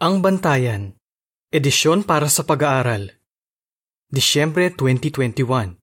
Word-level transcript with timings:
Ang 0.00 0.24
Bantayan 0.24 0.96
Edisyon 1.52 2.08
para 2.08 2.24
sa 2.32 2.48
Pag-aaral 2.48 3.20
Disyembre 4.08 4.72
2021 4.72 5.76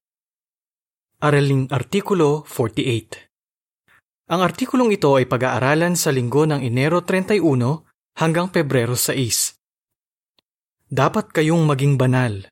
Araling 1.21 1.69
Artikulo 1.69 2.41
48 2.49 3.29
Ang 4.33 4.41
artikulong 4.41 4.89
ito 4.97 5.13
ay 5.13 5.29
pag-aaralan 5.29 5.93
sa 5.93 6.09
linggo 6.09 6.49
ng 6.49 6.65
Enero 6.65 7.05
31 7.05 7.45
hanggang 8.17 8.49
Pebrero 8.49 8.97
6. 8.97 10.89
Dapat 10.89 11.29
kayong 11.29 11.69
maging 11.69 12.01
banal. 12.01 12.49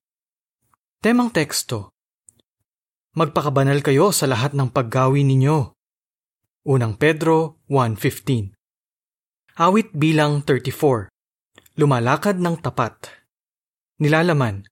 Temang 1.02 1.34
teksto 1.34 1.98
Magpakabanal 3.18 3.82
kayo 3.82 4.14
sa 4.14 4.30
lahat 4.30 4.54
ng 4.54 4.70
paggawi 4.70 5.26
ninyo. 5.26 5.74
Unang 6.70 6.94
Pedro 7.02 7.58
1.15 7.74 8.54
Awit 9.58 9.90
bilang 9.98 10.46
34 10.46 11.15
Lumalakad 11.76 12.40
ng 12.40 12.64
tapat. 12.64 13.04
Nilalaman. 14.00 14.64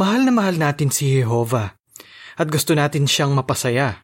Mahal 0.00 0.24
na 0.24 0.32
mahal 0.32 0.56
natin 0.56 0.88
si 0.88 1.20
Jehova 1.20 1.76
at 2.40 2.48
gusto 2.48 2.72
natin 2.72 3.04
siyang 3.04 3.36
mapasaya. 3.36 4.00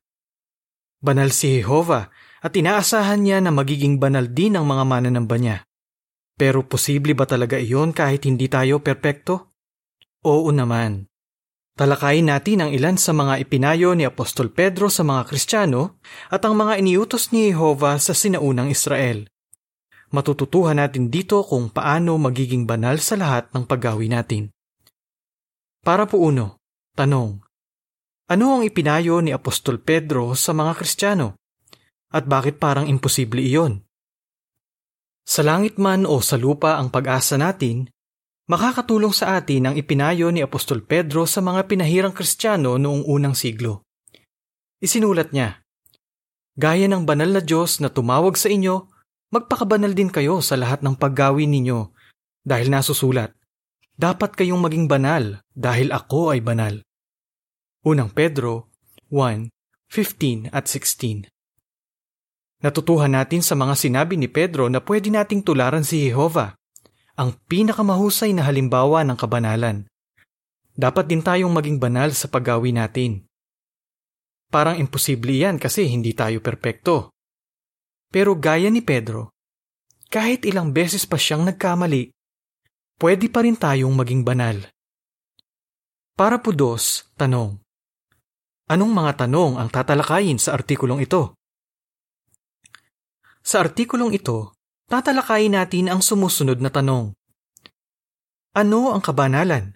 Banal 1.00 1.32
si 1.32 1.56
Jehova 1.56 2.12
at 2.44 2.52
inaasahan 2.52 3.24
niya 3.24 3.40
na 3.40 3.56
magiging 3.56 3.96
banal 3.96 4.28
din 4.28 4.60
ang 4.60 4.68
mga 4.68 4.84
mananamba 4.84 5.36
niya. 5.40 5.56
Pero 6.36 6.60
posible 6.68 7.16
ba 7.16 7.24
talaga 7.24 7.56
iyon 7.56 7.96
kahit 7.96 8.28
hindi 8.28 8.52
tayo 8.52 8.84
perpekto? 8.84 9.56
Oo 10.28 10.52
naman. 10.52 11.08
Talakayin 11.72 12.28
natin 12.28 12.68
ang 12.68 12.70
ilan 12.76 13.00
sa 13.00 13.16
mga 13.16 13.48
ipinayo 13.48 13.96
ni 13.96 14.04
Apostol 14.04 14.52
Pedro 14.52 14.92
sa 14.92 15.08
mga 15.08 15.24
Kristiyano 15.24 16.04
at 16.28 16.44
ang 16.44 16.52
mga 16.52 16.84
iniutos 16.84 17.32
ni 17.32 17.48
Jehova 17.48 17.96
sa 17.96 18.12
sinaunang 18.12 18.68
Israel 18.68 19.31
matututuhan 20.12 20.76
natin 20.76 21.08
dito 21.08 21.40
kung 21.42 21.72
paano 21.72 22.20
magiging 22.20 22.68
banal 22.68 23.00
sa 23.00 23.16
lahat 23.16 23.48
ng 23.56 23.64
paggawi 23.64 24.12
natin. 24.12 24.52
Para 25.82 26.06
po 26.06 26.20
uno, 26.22 26.62
tanong, 26.94 27.42
ano 28.30 28.46
ang 28.54 28.62
ipinayo 28.62 29.18
ni 29.18 29.34
Apostol 29.34 29.82
Pedro 29.82 30.36
sa 30.38 30.54
mga 30.54 30.72
Kristiyano? 30.78 31.34
At 32.12 32.28
bakit 32.28 32.60
parang 32.60 32.86
imposible 32.86 33.40
iyon? 33.40 33.82
Sa 35.24 35.40
langit 35.40 35.80
man 35.80 36.04
o 36.04 36.20
sa 36.20 36.36
lupa 36.36 36.76
ang 36.76 36.92
pag-asa 36.92 37.40
natin, 37.40 37.88
makakatulong 38.52 39.16
sa 39.16 39.40
atin 39.40 39.72
ang 39.72 39.74
ipinayo 39.80 40.28
ni 40.28 40.44
Apostol 40.44 40.84
Pedro 40.84 41.24
sa 41.24 41.40
mga 41.40 41.64
pinahirang 41.64 42.12
Kristiyano 42.12 42.76
noong 42.76 43.08
unang 43.08 43.32
siglo. 43.32 43.88
Isinulat 44.78 45.32
niya, 45.32 45.62
Gaya 46.52 46.84
ng 46.84 47.08
banal 47.08 47.32
na 47.32 47.40
Diyos 47.40 47.80
na 47.80 47.88
tumawag 47.88 48.36
sa 48.36 48.52
inyo 48.52 48.91
Magpakabanal 49.32 49.96
din 49.96 50.12
kayo 50.12 50.44
sa 50.44 50.60
lahat 50.60 50.84
ng 50.84 50.92
paggawi 50.92 51.48
ninyo 51.48 51.88
dahil 52.44 52.68
nasusulat, 52.68 53.32
dapat 53.96 54.36
kayong 54.36 54.60
maging 54.60 54.92
banal 54.92 55.40
dahil 55.56 55.88
ako 55.88 56.36
ay 56.36 56.44
banal. 56.44 56.84
Unang 57.80 58.12
Pedro 58.12 58.68
1:15 59.08 60.52
at 60.52 60.68
16. 60.68 61.32
Natutuhan 62.60 63.16
natin 63.16 63.40
sa 63.40 63.56
mga 63.56 63.72
sinabi 63.72 64.20
ni 64.20 64.28
Pedro 64.28 64.68
na 64.68 64.84
pwede 64.84 65.08
nating 65.08 65.40
tularan 65.40 65.82
si 65.82 66.12
Jehova, 66.12 66.52
ang 67.16 67.32
pinakamahusay 67.48 68.36
na 68.36 68.44
halimbawa 68.44 69.00
ng 69.00 69.16
kabanalan. 69.16 69.88
Dapat 70.76 71.08
din 71.08 71.24
tayong 71.24 71.52
maging 71.52 71.80
banal 71.80 72.12
sa 72.12 72.28
paggawi 72.28 72.72
natin. 72.72 73.24
Parang 74.52 74.76
imposible 74.76 75.32
yan 75.32 75.56
kasi 75.56 75.88
hindi 75.88 76.12
tayo 76.12 76.44
perpekto. 76.44 77.11
Pero 78.12 78.36
gaya 78.36 78.68
ni 78.68 78.84
Pedro, 78.84 79.32
kahit 80.12 80.44
ilang 80.44 80.68
beses 80.68 81.08
pa 81.08 81.16
siyang 81.16 81.48
nagkamali, 81.48 82.12
pwede 83.00 83.32
pa 83.32 83.40
rin 83.40 83.56
tayong 83.56 83.96
maging 83.96 84.20
banal. 84.20 84.60
Para 86.12 86.36
po 86.36 86.52
dos, 86.52 87.08
tanong. 87.16 87.56
Anong 88.68 88.92
mga 88.92 89.24
tanong 89.24 89.56
ang 89.56 89.72
tatalakayin 89.72 90.36
sa 90.36 90.52
artikulong 90.52 91.00
ito? 91.00 91.32
Sa 93.40 93.64
artikulong 93.64 94.12
ito, 94.12 94.52
tatalakayin 94.92 95.56
natin 95.56 95.88
ang 95.88 96.04
sumusunod 96.04 96.60
na 96.60 96.68
tanong. 96.68 97.16
Ano 98.52 98.92
ang 98.92 99.00
kabanalan? 99.00 99.72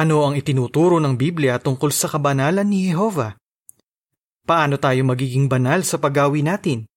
Ano 0.00 0.24
ang 0.24 0.34
itinuturo 0.40 0.96
ng 1.04 1.20
Biblia 1.20 1.60
tungkol 1.60 1.92
sa 1.92 2.08
kabanalan 2.08 2.64
ni 2.64 2.88
Jehova? 2.88 3.36
Paano 4.48 4.80
tayo 4.80 5.04
magiging 5.04 5.52
banal 5.52 5.84
sa 5.84 6.00
paggawi 6.00 6.40
natin? 6.40 6.88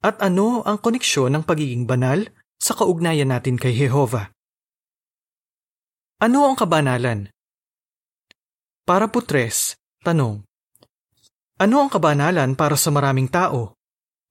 At 0.00 0.24
ano 0.24 0.64
ang 0.64 0.80
koneksyon 0.80 1.28
ng 1.36 1.44
pagiging 1.44 1.84
banal 1.84 2.24
sa 2.56 2.72
kaugnayan 2.72 3.28
natin 3.28 3.60
kay 3.60 3.76
Jehova? 3.76 4.32
Ano 6.24 6.48
ang 6.48 6.56
kabanalan? 6.56 7.28
Para 8.88 9.12
po 9.12 9.20
tres, 9.20 9.76
tanong. 10.00 10.40
Ano 11.60 11.76
ang 11.84 11.92
kabanalan 11.92 12.56
para 12.56 12.80
sa 12.80 12.88
maraming 12.88 13.28
tao? 13.28 13.76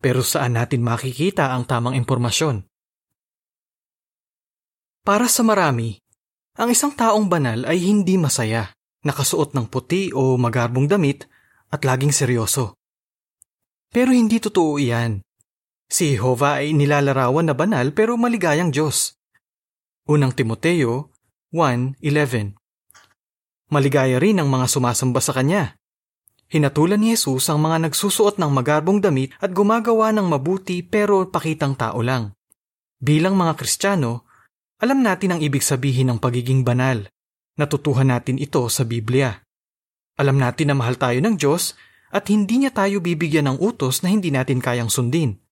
Pero 0.02 0.26
saan 0.26 0.58
natin 0.58 0.82
makikita 0.82 1.54
ang 1.54 1.70
tamang 1.70 1.94
impormasyon? 1.94 2.66
Para 5.06 5.30
sa 5.30 5.46
marami, 5.46 6.02
ang 6.58 6.74
isang 6.74 6.98
taong 6.98 7.30
banal 7.30 7.70
ay 7.70 7.78
hindi 7.78 8.18
masaya, 8.18 8.74
nakasuot 9.06 9.54
ng 9.54 9.70
puti 9.70 10.10
o 10.18 10.34
magarbong 10.34 10.90
damit 10.90 11.30
at 11.70 11.86
laging 11.86 12.10
seryoso. 12.10 12.74
Pero 13.94 14.10
hindi 14.10 14.42
totoo 14.42 14.82
iyan. 14.82 15.22
Si 15.90 16.14
Jehovah 16.14 16.62
ay 16.62 16.78
nilalarawan 16.78 17.50
na 17.50 17.58
banal 17.58 17.90
pero 17.98 18.14
maligayang 18.14 18.70
Diyos. 18.70 19.18
Unang 20.06 20.38
Timoteo 20.38 21.10
1.11 21.50 22.54
Maligaya 23.74 24.22
rin 24.22 24.38
ang 24.38 24.54
mga 24.54 24.70
sumasamba 24.70 25.18
sa 25.18 25.34
Kanya. 25.34 25.74
Hinatulan 26.46 27.02
ni 27.02 27.18
Jesus 27.18 27.50
ang 27.50 27.66
mga 27.66 27.90
nagsusuot 27.90 28.38
ng 28.38 28.54
magarbong 28.54 29.02
damit 29.02 29.34
at 29.42 29.50
gumagawa 29.50 30.14
ng 30.14 30.30
mabuti 30.30 30.86
pero 30.86 31.26
pakitang 31.26 31.74
tao 31.74 32.06
lang. 32.06 32.38
Bilang 33.02 33.34
mga 33.34 33.58
Kristiyano, 33.58 34.30
alam 34.86 35.02
natin 35.02 35.34
ang 35.38 35.42
ibig 35.42 35.66
sabihin 35.66 36.14
ng 36.14 36.22
pagiging 36.22 36.62
banal. 36.62 37.10
Natutuhan 37.58 38.14
natin 38.14 38.38
ito 38.38 38.62
sa 38.70 38.86
Biblia. 38.86 39.42
Alam 40.22 40.38
natin 40.38 40.70
na 40.70 40.76
mahal 40.78 41.02
tayo 41.02 41.18
ng 41.18 41.34
Diyos 41.34 41.74
at 42.14 42.30
hindi 42.30 42.62
niya 42.62 42.78
tayo 42.78 43.02
bibigyan 43.02 43.50
ng 43.50 43.58
utos 43.58 44.06
na 44.06 44.14
hindi 44.14 44.30
natin 44.30 44.62
kayang 44.62 44.94
sundin. 44.94 45.49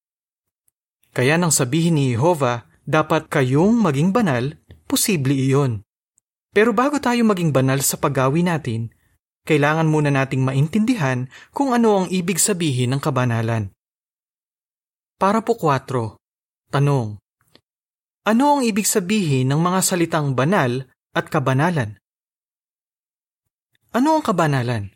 Kaya 1.18 1.34
nang 1.42 1.50
sabihin 1.50 1.98
ni 1.98 2.14
Jehovah, 2.14 2.70
dapat 2.86 3.26
kayong 3.26 3.74
maging 3.74 4.14
banal, 4.14 4.54
posible 4.86 5.34
iyon. 5.34 5.82
Pero 6.54 6.78
bago 6.78 7.02
tayo 7.02 7.26
maging 7.26 7.50
banal 7.50 7.82
sa 7.82 7.98
paggawi 7.98 8.46
natin, 8.46 8.94
kailangan 9.50 9.90
muna 9.90 10.14
nating 10.14 10.46
maintindihan 10.46 11.26
kung 11.58 11.74
ano 11.74 12.06
ang 12.06 12.08
ibig 12.14 12.38
sabihin 12.38 12.94
ng 12.94 13.02
kabanalan. 13.02 13.74
Para 15.18 15.42
po 15.42 15.58
4. 15.58 16.22
Tanong. 16.70 17.18
Ano 18.22 18.46
ang 18.54 18.62
ibig 18.62 18.86
sabihin 18.86 19.50
ng 19.50 19.58
mga 19.58 19.80
salitang 19.82 20.38
banal 20.38 20.86
at 21.18 21.34
kabanalan? 21.34 21.98
Ano 23.90 24.22
ang 24.22 24.24
kabanalan? 24.24 24.94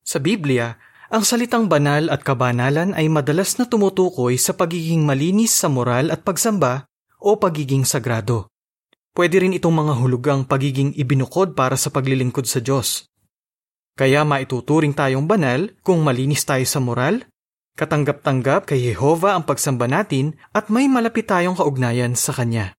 Sa 0.00 0.16
Biblia, 0.16 0.80
ang 1.12 1.28
salitang 1.28 1.68
banal 1.68 2.08
at 2.08 2.24
kabanalan 2.24 2.96
ay 2.96 3.04
madalas 3.12 3.60
na 3.60 3.68
tumutukoy 3.68 4.40
sa 4.40 4.56
pagiging 4.56 5.04
malinis 5.04 5.52
sa 5.52 5.68
moral 5.68 6.08
at 6.08 6.24
pagsamba 6.24 6.88
o 7.20 7.36
pagiging 7.36 7.84
sagrado. 7.84 8.48
Pwede 9.12 9.44
rin 9.44 9.52
itong 9.52 9.76
mga 9.76 9.92
hulugang 10.00 10.48
pagiging 10.48 10.96
ibinukod 10.96 11.52
para 11.52 11.76
sa 11.76 11.92
paglilingkod 11.92 12.48
sa 12.48 12.64
Diyos. 12.64 13.12
Kaya 13.92 14.24
maituturing 14.24 14.96
tayong 14.96 15.28
banal 15.28 15.76
kung 15.84 16.00
malinis 16.00 16.48
tayo 16.48 16.64
sa 16.64 16.80
moral, 16.80 17.28
katanggap-tanggap 17.76 18.72
kay 18.72 18.80
Jehova 18.80 19.36
ang 19.36 19.44
pagsamba 19.44 19.84
natin 19.84 20.40
at 20.56 20.72
may 20.72 20.88
malapit 20.88 21.28
tayong 21.28 21.60
kaugnayan 21.60 22.16
sa 22.16 22.32
Kanya. 22.32 22.72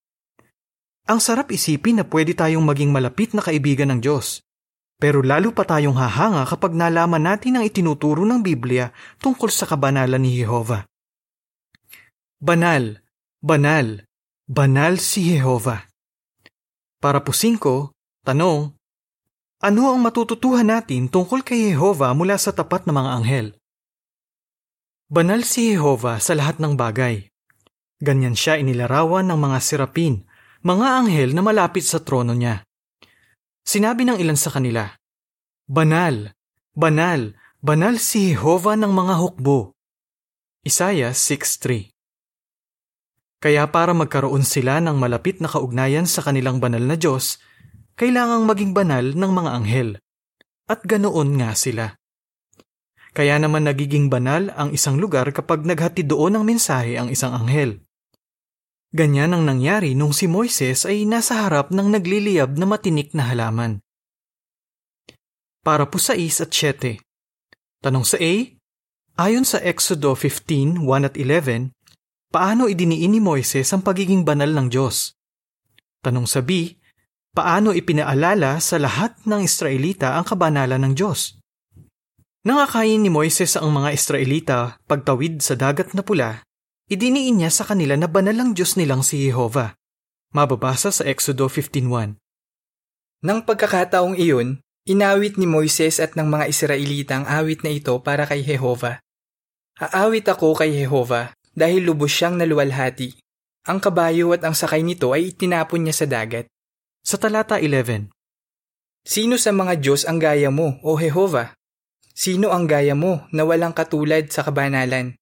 Ang 1.05 1.21
sarap 1.21 1.53
isipin 1.53 2.01
na 2.01 2.05
pwede 2.09 2.33
tayong 2.33 2.65
maging 2.65 2.89
malapit 2.89 3.37
na 3.37 3.45
kaibigan 3.45 3.93
ng 3.93 4.01
Diyos. 4.01 4.41
Pero 5.03 5.19
lalo 5.19 5.51
pa 5.51 5.67
tayong 5.67 5.99
hahanga 5.99 6.47
kapag 6.47 6.71
nalaman 6.71 7.27
natin 7.27 7.59
ang 7.59 7.67
itinuturo 7.67 8.23
ng 8.23 8.39
Biblia 8.39 8.87
tungkol 9.19 9.51
sa 9.51 9.67
kabanalan 9.67 10.23
ni 10.23 10.39
Jehova. 10.39 10.87
Banal, 12.39 13.03
banal, 13.43 14.07
banal 14.47 15.03
si 15.03 15.27
Jehova. 15.27 15.91
Para 17.03 17.19
po 17.19 17.35
singko, 17.35 17.91
tanong, 18.23 18.71
ano 19.59 19.83
ang 19.91 19.99
matututuhan 19.99 20.71
natin 20.71 21.11
tungkol 21.11 21.43
kay 21.43 21.75
Jehova 21.75 22.15
mula 22.15 22.39
sa 22.39 22.55
tapat 22.55 22.87
ng 22.87 22.95
mga 22.95 23.11
anghel? 23.19 23.47
Banal 25.11 25.43
si 25.43 25.75
Jehova 25.75 26.23
sa 26.23 26.31
lahat 26.31 26.63
ng 26.63 26.79
bagay. 26.79 27.27
Ganyan 27.99 28.39
siya 28.39 28.55
inilarawan 28.55 29.27
ng 29.27 29.39
mga 29.51 29.59
serapin, 29.59 30.23
mga 30.63 31.03
anghel 31.03 31.35
na 31.35 31.43
malapit 31.43 31.83
sa 31.83 31.99
trono 31.99 32.31
niya. 32.31 32.63
Sinabi 33.63 34.03
ng 34.03 34.19
ilan 34.19 34.35
sa 34.35 34.51
kanila, 34.51 34.91
Banal, 35.63 36.35
banal, 36.75 37.31
banal 37.63 37.95
si 37.95 38.35
Jehova 38.35 38.75
ng 38.75 38.91
mga 38.91 39.15
hukbo. 39.23 39.71
Isaiah 40.67 41.15
6.3 41.15 41.95
Kaya 43.39 43.63
para 43.71 43.95
magkaroon 43.95 44.43
sila 44.43 44.83
ng 44.83 44.99
malapit 44.99 45.39
na 45.39 45.47
kaugnayan 45.47 46.03
sa 46.03 46.19
kanilang 46.19 46.59
banal 46.59 46.83
na 46.83 46.99
Diyos, 46.99 47.39
kailangang 47.95 48.43
maging 48.43 48.71
banal 48.75 49.15
ng 49.15 49.31
mga 49.31 49.49
anghel. 49.55 49.89
At 50.67 50.83
ganoon 50.83 51.39
nga 51.39 51.55
sila. 51.55 51.95
Kaya 53.15 53.39
naman 53.39 53.63
nagiging 53.63 54.11
banal 54.11 54.51
ang 54.59 54.75
isang 54.75 54.99
lugar 54.99 55.29
kapag 55.31 55.63
naghatid 55.63 56.11
doon 56.11 56.35
ng 56.35 56.43
mensahe 56.43 56.99
ang 56.99 57.07
isang 57.07 57.31
anghel. 57.31 57.79
Ganyan 58.93 59.33
ang 59.33 59.49
nangyari 59.49 59.97
nung 59.97 60.13
si 60.13 60.29
Moises 60.29 60.85
ay 60.85 61.09
nasa 61.09 61.41
harap 61.41 61.73
ng 61.73 61.97
nagliliyab 61.97 62.61
na 62.61 62.69
matinik 62.69 63.09
na 63.17 63.25
halaman. 63.25 63.81
Para 65.65 65.89
po 65.89 65.97
sa 65.97 66.13
is 66.13 66.37
at 66.37 66.53
7. 66.53 67.01
Tanong 67.81 68.05
sa 68.05 68.21
A, 68.21 68.33
ayon 69.17 69.49
sa 69.49 69.57
Exodo 69.65 70.13
15, 70.13 70.85
1 70.85 71.09
at 71.09 71.17
11, 71.17 71.73
paano 72.29 72.69
idiniin 72.69 73.17
ni 73.17 73.17
Moises 73.17 73.65
ang 73.73 73.81
pagiging 73.81 74.21
banal 74.21 74.53
ng 74.53 74.69
Diyos? 74.69 75.17
Tanong 76.05 76.29
sa 76.29 76.45
B, 76.45 76.77
paano 77.33 77.73
ipinaalala 77.73 78.61
sa 78.61 78.77
lahat 78.77 79.17
ng 79.25 79.41
Israelita 79.41 80.21
ang 80.21 80.29
kabanalan 80.29 80.85
ng 80.85 80.93
Diyos? 80.93 81.41
Nangakain 82.45 83.01
ni 83.01 83.09
Moises 83.09 83.57
ang 83.57 83.73
mga 83.73 83.89
Israelita 83.89 84.77
pagtawid 84.85 85.41
sa 85.41 85.57
dagat 85.57 85.97
na 85.97 86.05
pula, 86.05 86.45
idiniin 86.91 87.39
niya 87.39 87.51
sa 87.53 87.63
kanila 87.63 87.95
na 87.95 88.11
banal 88.11 88.35
ang 88.39 88.51
Diyos 88.51 88.75
nilang 88.75 89.05
si 89.05 89.23
Jehova. 89.23 89.77
Mababasa 90.33 90.89
sa 90.89 91.05
Exodo 91.05 91.45
15.1 91.45 92.17
Nang 93.23 93.39
pagkakataong 93.45 94.17
iyon, 94.17 94.59
inawit 94.89 95.37
ni 95.37 95.45
Moises 95.45 96.01
at 96.01 96.17
ng 96.17 96.27
mga 96.27 96.45
Israelita 96.49 97.13
ang 97.21 97.25
awit 97.29 97.61
na 97.61 97.71
ito 97.71 97.93
para 98.01 98.25
kay 98.25 98.41
Jehova. 98.41 98.99
Aawit 99.79 100.27
ako 100.27 100.57
kay 100.57 100.73
Jehova 100.73 101.33
dahil 101.53 101.85
lubos 101.85 102.11
siyang 102.11 102.35
naluwalhati. 102.35 103.13
Ang 103.69 103.79
kabayo 103.79 104.35
at 104.35 104.43
ang 104.43 104.57
sakay 104.57 104.83
nito 104.83 105.15
ay 105.15 105.31
itinapon 105.31 105.87
niya 105.87 105.95
sa 105.95 106.05
dagat. 106.09 106.49
Sa 107.05 107.15
talata 107.15 107.61
11, 107.61 108.11
Sino 109.03 109.35
sa 109.35 109.51
mga 109.51 109.79
Diyos 109.79 110.03
ang 110.07 110.19
gaya 110.19 110.47
mo, 110.47 110.79
O 110.83 110.95
Jehova? 110.99 111.55
Sino 112.13 112.51
ang 112.51 112.67
gaya 112.67 112.95
mo 112.95 113.25
na 113.31 113.43
walang 113.47 113.75
katulad 113.75 114.27
sa 114.31 114.45
kabanalan? 114.45 115.15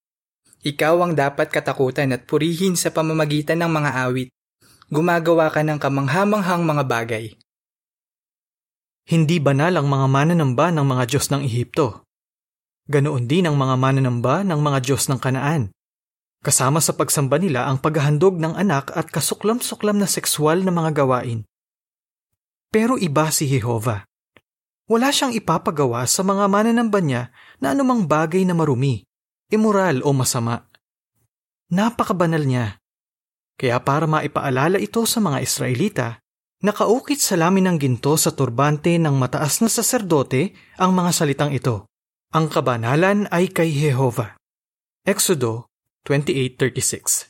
Ikaw 0.62 0.96
ang 1.02 1.14
dapat 1.18 1.50
katakutan 1.50 2.14
at 2.14 2.30
purihin 2.30 2.78
sa 2.78 2.94
pamamagitan 2.94 3.66
ng 3.66 3.72
mga 3.82 3.92
awit. 4.06 4.30
Gumagawa 4.94 5.50
ka 5.50 5.66
ng 5.66 5.82
kamanghamanghang 5.82 6.62
mga 6.62 6.84
bagay. 6.86 7.26
Hindi 9.10 9.42
banal 9.42 9.74
ang 9.82 9.90
mga 9.90 10.06
mananamba 10.06 10.70
ng 10.70 10.86
mga 10.86 11.04
Diyos 11.10 11.34
ng 11.34 11.42
Ehipto. 11.42 12.06
Ganoon 12.86 13.26
din 13.26 13.50
ang 13.50 13.58
mga 13.58 13.74
mananamba 13.74 14.46
ng 14.46 14.60
mga 14.62 14.80
Diyos 14.86 15.10
ng 15.10 15.18
Kanaan. 15.18 15.74
Kasama 16.46 16.78
sa 16.78 16.94
pagsamba 16.94 17.42
nila 17.42 17.66
ang 17.66 17.82
paghahandog 17.82 18.38
ng 18.38 18.54
anak 18.54 18.94
at 18.94 19.10
kasuklam-suklam 19.10 19.98
na 19.98 20.06
sexual 20.06 20.62
na 20.62 20.70
mga 20.70 21.02
gawain. 21.02 21.42
Pero 22.70 23.02
iba 23.02 23.34
si 23.34 23.50
Jehova. 23.50 24.06
Wala 24.86 25.10
siyang 25.10 25.34
ipapagawa 25.34 26.06
sa 26.06 26.22
mga 26.22 26.46
mananamba 26.46 27.02
niya 27.02 27.34
na 27.58 27.74
anumang 27.74 28.06
bagay 28.06 28.46
na 28.46 28.54
marumi, 28.54 29.08
immoral 29.52 30.02
o 30.02 30.16
masama. 30.16 30.66
Napakabanal 31.70 32.44
niya. 32.48 32.82
Kaya 33.60 33.78
para 33.84 34.10
maipaalala 34.10 34.82
ito 34.82 35.06
sa 35.06 35.22
mga 35.22 35.44
Israelita, 35.46 36.18
nakaukit 36.66 37.22
sa 37.22 37.38
lamin 37.38 37.70
ng 37.70 37.78
ginto 37.78 38.18
sa 38.18 38.34
turbante 38.34 38.98
ng 38.98 39.14
mataas 39.14 39.62
na 39.62 39.70
saserdote 39.70 40.58
ang 40.82 40.98
mga 40.98 41.12
salitang 41.14 41.54
ito. 41.54 41.86
Ang 42.34 42.50
kabanalan 42.50 43.30
ay 43.30 43.54
kay 43.54 43.70
Jehova. 43.70 44.40
Exodo 45.06 45.70
28.36 46.10 47.30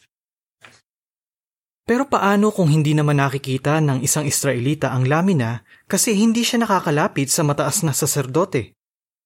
Pero 1.83 2.07
paano 2.07 2.55
kung 2.55 2.71
hindi 2.71 2.95
naman 2.95 3.19
nakikita 3.19 3.83
ng 3.83 3.99
isang 3.99 4.23
Israelita 4.23 4.95
ang 4.95 5.03
lamina 5.03 5.67
kasi 5.91 6.15
hindi 6.15 6.47
siya 6.47 6.63
nakakalapit 6.63 7.27
sa 7.27 7.43
mataas 7.43 7.83
na 7.83 7.91
saserdote? 7.91 8.71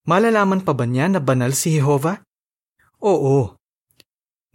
Malalaman 0.09 0.65
pa 0.65 0.73
ba 0.73 0.89
niya 0.89 1.05
na 1.05 1.21
banal 1.21 1.53
si 1.53 1.77
Jehova? 1.77 2.24
Oo. 3.03 3.55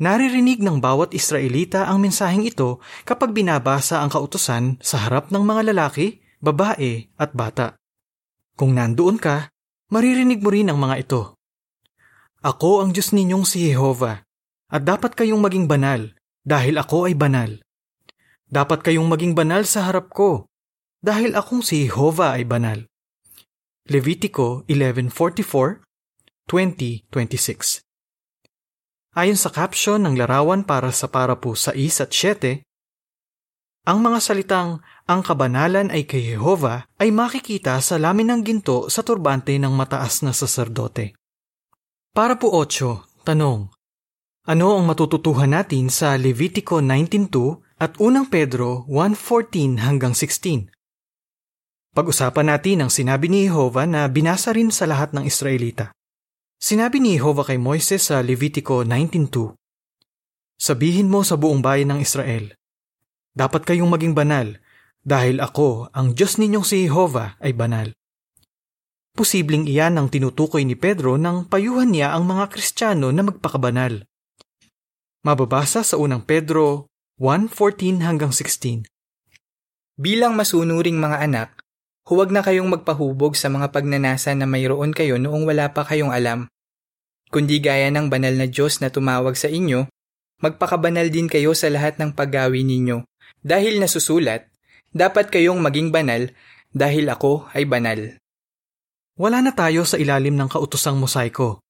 Naririnig 0.01 0.65
ng 0.65 0.81
bawat 0.81 1.13
Israelita 1.13 1.85
ang 1.85 2.01
mensaheng 2.01 2.49
ito 2.49 2.81
kapag 3.05 3.37
binabasa 3.37 4.01
ang 4.01 4.09
kautusan 4.09 4.81
sa 4.81 5.05
harap 5.05 5.29
ng 5.29 5.45
mga 5.45 5.77
lalaki, 5.77 6.25
babae 6.41 7.13
at 7.21 7.37
bata. 7.37 7.77
Kung 8.57 8.73
nandoon 8.73 9.21
ka, 9.21 9.53
maririnig 9.93 10.41
mo 10.41 10.49
rin 10.49 10.73
ang 10.73 10.81
mga 10.81 11.05
ito. 11.05 11.37
Ako 12.41 12.81
ang 12.81 12.97
Diyos 12.97 13.13
ninyong 13.13 13.45
si 13.45 13.69
Jehova 13.69 14.25
at 14.73 14.83
dapat 14.89 15.13
kayong 15.13 15.45
maging 15.45 15.69
banal 15.69 16.17
dahil 16.41 16.81
ako 16.81 17.13
ay 17.13 17.13
banal. 17.13 17.61
Dapat 18.49 18.81
kayong 18.81 19.05
maging 19.05 19.37
banal 19.37 19.69
sa 19.69 19.85
harap 19.85 20.09
ko 20.09 20.49
dahil 21.05 21.37
akong 21.37 21.61
si 21.61 21.85
Jehovah 21.85 22.41
ay 22.41 22.49
banal. 22.49 22.89
Levitico 23.85 24.65
11.44, 24.65 25.85
20.26 26.49 27.90
Ayon 29.11 29.35
sa 29.35 29.51
caption 29.51 29.99
ng 30.07 30.15
larawan 30.15 30.63
para 30.63 30.95
sa 30.95 31.11
para 31.11 31.35
po 31.35 31.59
sa 31.59 31.75
is 31.75 31.99
at 31.99 32.15
7, 32.15 32.63
ang 33.91 33.99
mga 34.07 34.19
salitang 34.23 34.79
ang 35.11 35.21
kabanalan 35.27 35.91
ay 35.91 36.07
kay 36.07 36.37
Jehova 36.37 36.87
ay 37.01 37.11
makikita 37.11 37.81
sa 37.83 37.99
lamin 37.99 38.31
ng 38.31 38.41
ginto 38.47 38.87
sa 38.87 39.03
turbante 39.03 39.51
ng 39.59 39.73
mataas 39.75 40.23
na 40.23 40.31
saserdote. 40.31 41.19
Para 42.15 42.39
po 42.39 42.55
8, 42.55 43.27
tanong, 43.27 43.73
ano 44.47 44.67
ang 44.79 44.85
matututuhan 44.87 45.59
natin 45.59 45.91
sa 45.91 46.15
Levitico 46.15 46.79
19.2 46.79 47.83
at 47.83 47.99
unang 47.99 48.31
Pedro 48.31 48.87
1.14 48.87 49.83
hanggang 49.83 50.15
16? 50.15 50.71
Pag-usapan 51.91 52.47
natin 52.55 52.87
ang 52.87 52.91
sinabi 52.95 53.27
ni 53.27 53.51
Jehovah 53.51 53.91
na 53.91 54.07
binasa 54.07 54.55
rin 54.55 54.71
sa 54.71 54.87
lahat 54.87 55.11
ng 55.11 55.27
Israelita. 55.27 55.91
Sinabi 56.61 57.01
ni 57.01 57.17
Jehovah 57.17 57.49
kay 57.49 57.57
Moises 57.57 58.13
sa 58.13 58.21
Levitico 58.21 58.85
19.2, 58.85 59.57
Sabihin 60.61 61.09
mo 61.09 61.25
sa 61.25 61.41
buong 61.41 61.65
bayan 61.65 61.97
ng 61.97 62.05
Israel, 62.05 62.53
Dapat 63.33 63.65
kayong 63.65 63.89
maging 63.89 64.13
banal, 64.13 64.61
dahil 65.01 65.41
ako, 65.41 65.89
ang 65.97 66.13
Diyos 66.13 66.37
ninyong 66.37 66.69
si 66.69 66.85
Jehovah, 66.85 67.41
ay 67.41 67.57
banal. 67.57 67.97
Posibleng 69.17 69.65
iyan 69.65 69.97
ang 69.97 70.13
tinutukoy 70.13 70.69
ni 70.69 70.77
Pedro 70.77 71.17
nang 71.17 71.49
payuhan 71.49 71.97
niya 71.97 72.13
ang 72.13 72.29
mga 72.29 72.53
Kristiyano 72.53 73.09
na 73.09 73.25
magpakabanal. 73.25 74.05
Mababasa 75.25 75.81
sa 75.81 75.97
unang 75.97 76.29
Pedro 76.29 76.93
1:14 77.17 78.05
hanggang 78.05 78.37
16. 78.37 78.85
Bilang 79.97 80.37
masunuring 80.37 81.01
mga 81.01 81.25
anak, 81.25 81.49
huwag 82.11 82.35
na 82.35 82.43
kayong 82.43 82.67
magpahubog 82.67 83.39
sa 83.39 83.47
mga 83.47 83.71
pagnanasa 83.71 84.35
na 84.35 84.49
mayroon 84.49 84.91
kayo 84.91 85.15
noong 85.21 85.47
wala 85.47 85.71
pa 85.71 85.87
kayong 85.87 86.11
alam. 86.11 86.51
Kundi 87.31 87.63
gaya 87.63 87.95
ng 87.95 88.11
banal 88.11 88.35
na 88.35 88.51
Diyos 88.51 88.83
na 88.83 88.91
tumawag 88.91 89.39
sa 89.39 89.47
inyo, 89.47 89.87
magpakabanal 90.43 91.15
din 91.15 91.31
kayo 91.31 91.55
sa 91.55 91.71
lahat 91.71 91.95
ng 92.03 92.11
paggawi 92.19 92.67
ninyo. 92.67 93.07
Dahil 93.41 93.79
nasusulat, 93.79 94.51
dapat 94.91 95.31
kayong 95.31 95.63
maging 95.63 95.95
banal 95.95 96.35
dahil 96.75 97.07
ako 97.07 97.47
ay 97.55 97.71
banal. 97.71 98.19
Wala 99.15 99.47
na 99.47 99.55
tayo 99.55 99.87
sa 99.87 99.95
ilalim 99.95 100.35
ng 100.35 100.51
kautusang 100.51 100.99
mosaiko. 100.99 101.63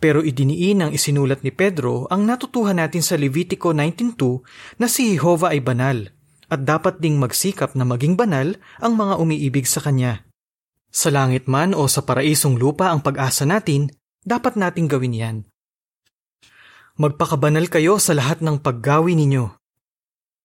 Pero 0.00 0.24
idiniin 0.24 0.82
ng 0.82 0.90
isinulat 0.96 1.44
ni 1.44 1.52
Pedro 1.52 2.08
ang 2.08 2.24
natutuhan 2.24 2.80
natin 2.80 3.04
sa 3.04 3.20
Levitico 3.20 3.76
19.2 3.76 4.80
na 4.80 4.88
si 4.88 5.12
Jehovah 5.12 5.52
ay 5.52 5.60
banal 5.60 6.08
at 6.48 6.64
dapat 6.64 6.98
ding 6.98 7.20
magsikap 7.20 7.76
na 7.76 7.84
maging 7.84 8.16
banal 8.16 8.56
ang 8.80 8.96
mga 8.96 9.20
umiibig 9.20 9.68
sa 9.68 9.84
Kanya. 9.84 10.24
Sa 10.90 11.12
langit 11.12 11.46
man 11.46 11.76
o 11.76 11.86
sa 11.86 12.02
paraisong 12.02 12.58
lupa 12.58 12.90
ang 12.90 13.04
pag-asa 13.04 13.46
natin, 13.46 13.92
dapat 14.24 14.56
nating 14.56 14.86
gawin 14.88 15.16
yan. 15.16 15.36
Magpakabanal 17.00 17.72
kayo 17.72 17.96
sa 17.96 18.12
lahat 18.12 18.44
ng 18.44 18.60
paggawi 18.60 19.16
ninyo. 19.16 19.56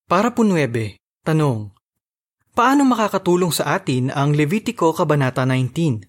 Para 0.07 0.31
po 0.31 0.47
9, 0.47 0.95
tanong, 1.25 1.73
paano 2.55 2.81
makakatulong 2.87 3.51
sa 3.51 3.75
atin 3.75 4.13
ang 4.13 4.31
Levitico 4.31 4.95
Kabanata 4.95 5.43
19? 5.43 6.07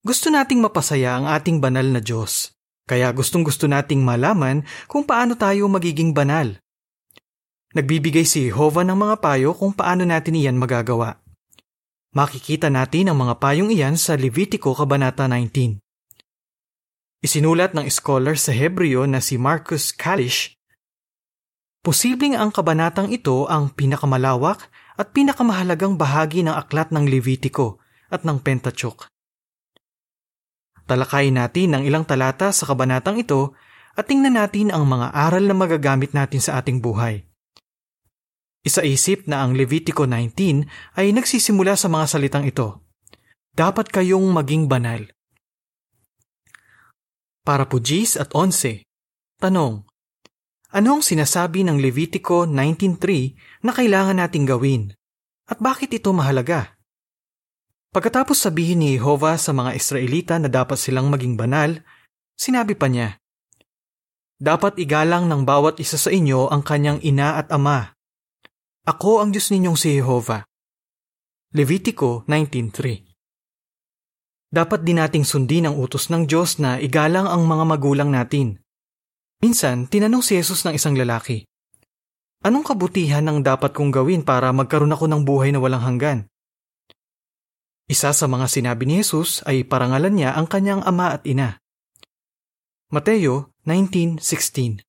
Gusto 0.00 0.32
nating 0.32 0.64
mapasaya 0.64 1.18
ang 1.18 1.26
ating 1.28 1.60
banal 1.60 1.84
na 1.84 2.00
Diyos. 2.00 2.54
Kaya 2.88 3.12
gustong 3.12 3.44
gusto 3.44 3.68
nating 3.68 4.00
malaman 4.00 4.64
kung 4.88 5.04
paano 5.04 5.36
tayo 5.36 5.68
magiging 5.68 6.16
banal. 6.16 6.56
Nagbibigay 7.76 8.24
si 8.24 8.48
Jehovah 8.48 8.86
ng 8.88 8.96
mga 8.96 9.16
payo 9.20 9.52
kung 9.52 9.76
paano 9.76 10.08
natin 10.08 10.40
iyan 10.40 10.56
magagawa. 10.56 11.20
Makikita 12.16 12.72
natin 12.72 13.12
ang 13.12 13.20
mga 13.20 13.36
payong 13.36 13.68
iyan 13.68 14.00
sa 14.00 14.16
Levitico 14.16 14.72
Kabanata 14.72 15.28
19. 15.28 15.87
Isinulat 17.18 17.74
ng 17.74 17.90
scholar 17.90 18.38
sa 18.38 18.54
Hebreo 18.54 19.02
na 19.02 19.18
si 19.18 19.34
Marcus 19.34 19.90
Kalish, 19.90 20.58
Posibleng 21.88 22.34
ang 22.34 22.50
kabanatang 22.50 23.08
ito 23.08 23.46
ang 23.46 23.72
pinakamalawak 23.72 24.66
at 24.98 25.14
pinakamahalagang 25.14 25.94
bahagi 25.96 26.42
ng 26.42 26.52
aklat 26.52 26.90
ng 26.90 27.06
Levitico 27.06 27.80
at 28.10 28.26
ng 28.26 28.42
Pentateuch. 28.42 29.06
Talakayin 30.84 31.40
natin 31.40 31.78
ang 31.78 31.82
ilang 31.88 32.04
talata 32.04 32.52
sa 32.52 32.68
kabanatang 32.68 33.16
ito 33.16 33.56
at 33.96 34.04
tingnan 34.04 34.36
natin 34.36 34.68
ang 34.68 34.84
mga 34.84 35.16
aral 35.16 35.48
na 35.48 35.56
magagamit 35.56 36.12
natin 36.12 36.44
sa 36.44 36.58
ating 36.60 36.82
buhay. 36.82 37.24
Isaisip 38.68 39.24
na 39.24 39.40
ang 39.46 39.56
Levitico 39.56 40.04
19 40.04 40.98
ay 40.98 41.14
nagsisimula 41.16 41.78
sa 41.78 41.88
mga 41.88 42.04
salitang 42.04 42.44
ito. 42.44 42.84
Dapat 43.54 43.88
kayong 43.88 44.28
maging 44.28 44.68
banal. 44.68 45.08
Para 47.48 47.64
po 47.64 47.80
Gis 47.80 48.20
at 48.20 48.36
11, 48.36 48.84
tanong, 49.40 49.80
ano 50.68 50.88
ang 50.92 51.00
sinasabi 51.00 51.64
ng 51.64 51.80
Levitico 51.80 52.44
19.3 52.44 53.64
na 53.64 53.72
kailangan 53.72 54.20
nating 54.20 54.44
gawin? 54.44 54.92
At 55.48 55.56
bakit 55.56 55.88
ito 55.96 56.12
mahalaga? 56.12 56.76
Pagkatapos 57.88 58.36
sabihin 58.36 58.84
ni 58.84 59.00
Jehovah 59.00 59.40
sa 59.40 59.56
mga 59.56 59.72
Israelita 59.80 60.36
na 60.36 60.52
dapat 60.52 60.76
silang 60.76 61.08
maging 61.08 61.40
banal, 61.40 61.80
sinabi 62.36 62.76
pa 62.76 62.92
niya, 62.92 63.16
Dapat 64.36 64.76
igalang 64.76 65.24
ng 65.24 65.48
bawat 65.48 65.80
isa 65.80 65.96
sa 65.96 66.12
inyo 66.12 66.52
ang 66.52 66.60
kanyang 66.60 67.00
ina 67.00 67.40
at 67.40 67.48
ama. 67.48 67.96
Ako 68.84 69.24
ang 69.24 69.32
Diyos 69.32 69.48
ninyong 69.48 69.80
si 69.80 69.96
Jehovah. 69.96 70.44
Levitico 71.56 72.28
19.3 72.28 73.07
Dapat 74.48 74.80
din 74.84 74.96
nating 74.96 75.28
sundin 75.28 75.68
ang 75.68 75.76
utos 75.76 76.08
ng 76.08 76.24
Diyos 76.24 76.56
na 76.56 76.80
igalang 76.80 77.28
ang 77.28 77.44
mga 77.44 77.64
magulang 77.68 78.08
natin. 78.08 78.60
Minsan, 79.44 79.86
tinanong 79.86 80.24
si 80.24 80.40
Jesus 80.40 80.64
ng 80.64 80.74
isang 80.74 80.96
lalaki, 80.96 81.48
Anong 82.38 82.62
kabutihan 82.62 83.26
ang 83.26 83.42
dapat 83.42 83.74
kong 83.74 83.90
gawin 83.90 84.22
para 84.22 84.54
magkaroon 84.54 84.94
ako 84.94 85.10
ng 85.10 85.26
buhay 85.26 85.50
na 85.50 85.58
walang 85.58 85.82
hanggan? 85.82 86.30
Isa 87.90 88.14
sa 88.14 88.30
mga 88.30 88.46
sinabi 88.46 88.86
ni 88.86 89.02
Jesus 89.02 89.42
ay 89.42 89.66
parangalan 89.66 90.14
niya 90.14 90.38
ang 90.38 90.46
kanyang 90.46 90.86
ama 90.86 91.18
at 91.18 91.26
ina. 91.26 91.58
Mateo 92.94 93.50
19.16 93.66 94.86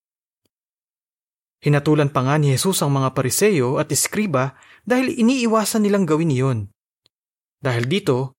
Hinatulan 1.65 2.13
pa 2.13 2.21
nga 2.23 2.37
ni 2.37 2.53
Jesus 2.53 2.85
ang 2.85 2.93
mga 2.93 3.17
pariseyo 3.17 3.81
at 3.81 3.89
iskriba 3.89 4.53
dahil 4.85 5.09
iniiwasan 5.09 5.83
nilang 5.83 6.05
gawin 6.05 6.31
iyon. 6.31 6.59
Dahil 7.59 7.89
dito, 7.89 8.38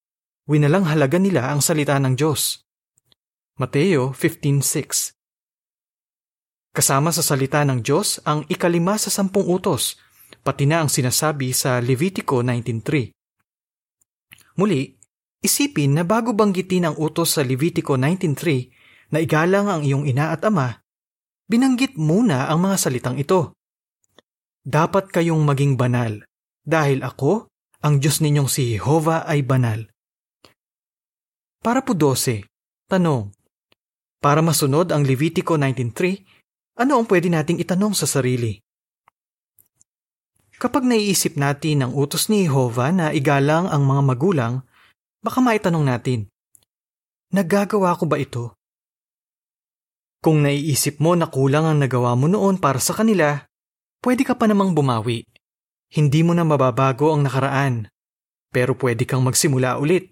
winalang 0.51 0.91
halaga 0.91 1.23
nila 1.23 1.55
ang 1.55 1.63
salita 1.63 1.95
ng 2.03 2.19
Diyos. 2.19 2.59
Mateo 3.63 4.11
15.6 4.11 5.15
Kasama 6.75 7.15
sa 7.15 7.23
salita 7.23 7.63
ng 7.63 7.79
Diyos 7.87 8.19
ang 8.27 8.43
ikalima 8.51 8.99
sa 8.99 9.15
sampung 9.15 9.47
utos, 9.47 9.95
pati 10.43 10.67
na 10.67 10.83
ang 10.83 10.91
sinasabi 10.91 11.55
sa 11.55 11.79
Levitico 11.79 12.43
19.3. 12.43 13.15
Muli, 14.59 14.91
isipin 15.39 15.95
na 15.95 16.03
bago 16.03 16.35
banggitin 16.35 16.91
ang 16.91 16.99
utos 16.99 17.39
sa 17.39 17.47
Levitico 17.47 17.95
19.3 17.95 19.15
na 19.15 19.23
igalang 19.23 19.71
ang 19.71 19.87
iyong 19.87 20.11
ina 20.11 20.35
at 20.35 20.43
ama, 20.43 20.83
binanggit 21.47 21.95
muna 21.95 22.51
ang 22.51 22.59
mga 22.67 22.75
salitang 22.75 23.23
ito. 23.23 23.55
Dapat 24.67 25.15
kayong 25.15 25.47
maging 25.47 25.79
banal, 25.79 26.27
dahil 26.67 27.07
ako, 27.07 27.47
ang 27.87 28.03
Diyos 28.03 28.19
ninyong 28.19 28.51
si 28.51 28.75
Jehovah 28.75 29.31
ay 29.31 29.47
banal. 29.47 29.87
Para 31.61 31.85
po 31.85 31.93
12, 31.93 32.49
tanong. 32.89 33.37
Para 34.21 34.41
masunod 34.41 34.89
ang 34.97 35.05
Levitico 35.05 35.61
19.3, 35.61 36.81
ano 36.81 36.97
ang 36.97 37.05
pwede 37.05 37.29
nating 37.29 37.61
itanong 37.61 37.93
sa 37.93 38.09
sarili? 38.09 38.57
Kapag 40.57 40.89
naiisip 40.89 41.37
natin 41.37 41.85
ang 41.85 41.93
utos 41.93 42.33
ni 42.33 42.49
Jehovah 42.49 42.93
na 42.93 43.07
igalang 43.13 43.69
ang 43.69 43.85
mga 43.85 44.03
magulang, 44.05 44.55
baka 45.21 45.41
maitanong 45.45 45.85
natin, 45.85 46.29
Nagagawa 47.31 47.95
ko 47.95 48.11
ba 48.11 48.19
ito? 48.19 48.59
Kung 50.19 50.43
naiisip 50.43 50.99
mo 50.99 51.15
na 51.15 51.31
kulang 51.31 51.63
ang 51.63 51.79
nagawa 51.79 52.19
mo 52.19 52.27
noon 52.27 52.59
para 52.59 52.83
sa 52.83 52.91
kanila, 52.91 53.47
pwede 54.03 54.27
ka 54.27 54.35
pa 54.35 54.51
namang 54.51 54.75
bumawi. 54.75 55.23
Hindi 55.95 56.27
mo 56.27 56.35
na 56.35 56.43
mababago 56.43 57.15
ang 57.15 57.23
nakaraan. 57.23 57.87
Pero 58.51 58.75
pwede 58.75 59.07
kang 59.07 59.23
magsimula 59.23 59.79
ulit 59.79 60.11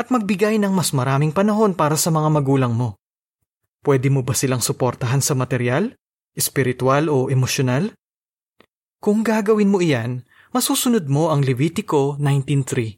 at 0.00 0.08
magbigay 0.08 0.56
ng 0.56 0.72
mas 0.72 0.96
maraming 0.96 1.28
panahon 1.28 1.76
para 1.76 2.00
sa 2.00 2.08
mga 2.08 2.32
magulang 2.32 2.72
mo. 2.72 2.96
Pwede 3.84 4.08
mo 4.08 4.24
ba 4.24 4.32
silang 4.32 4.64
suportahan 4.64 5.20
sa 5.20 5.36
material, 5.36 5.92
espiritual 6.32 7.12
o 7.12 7.28
emosyonal? 7.28 7.92
Kung 8.96 9.20
gagawin 9.20 9.68
mo 9.68 9.84
iyan, 9.84 10.24
masusunod 10.56 11.04
mo 11.04 11.28
ang 11.28 11.44
Levitico 11.44 12.16
19.3. 12.16 12.96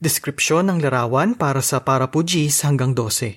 Deskripsyon 0.00 0.72
ng 0.72 0.78
larawan 0.80 1.36
para 1.36 1.60
sa 1.60 1.84
parapujis 1.84 2.64
hanggang 2.64 2.96
12. 2.96 3.36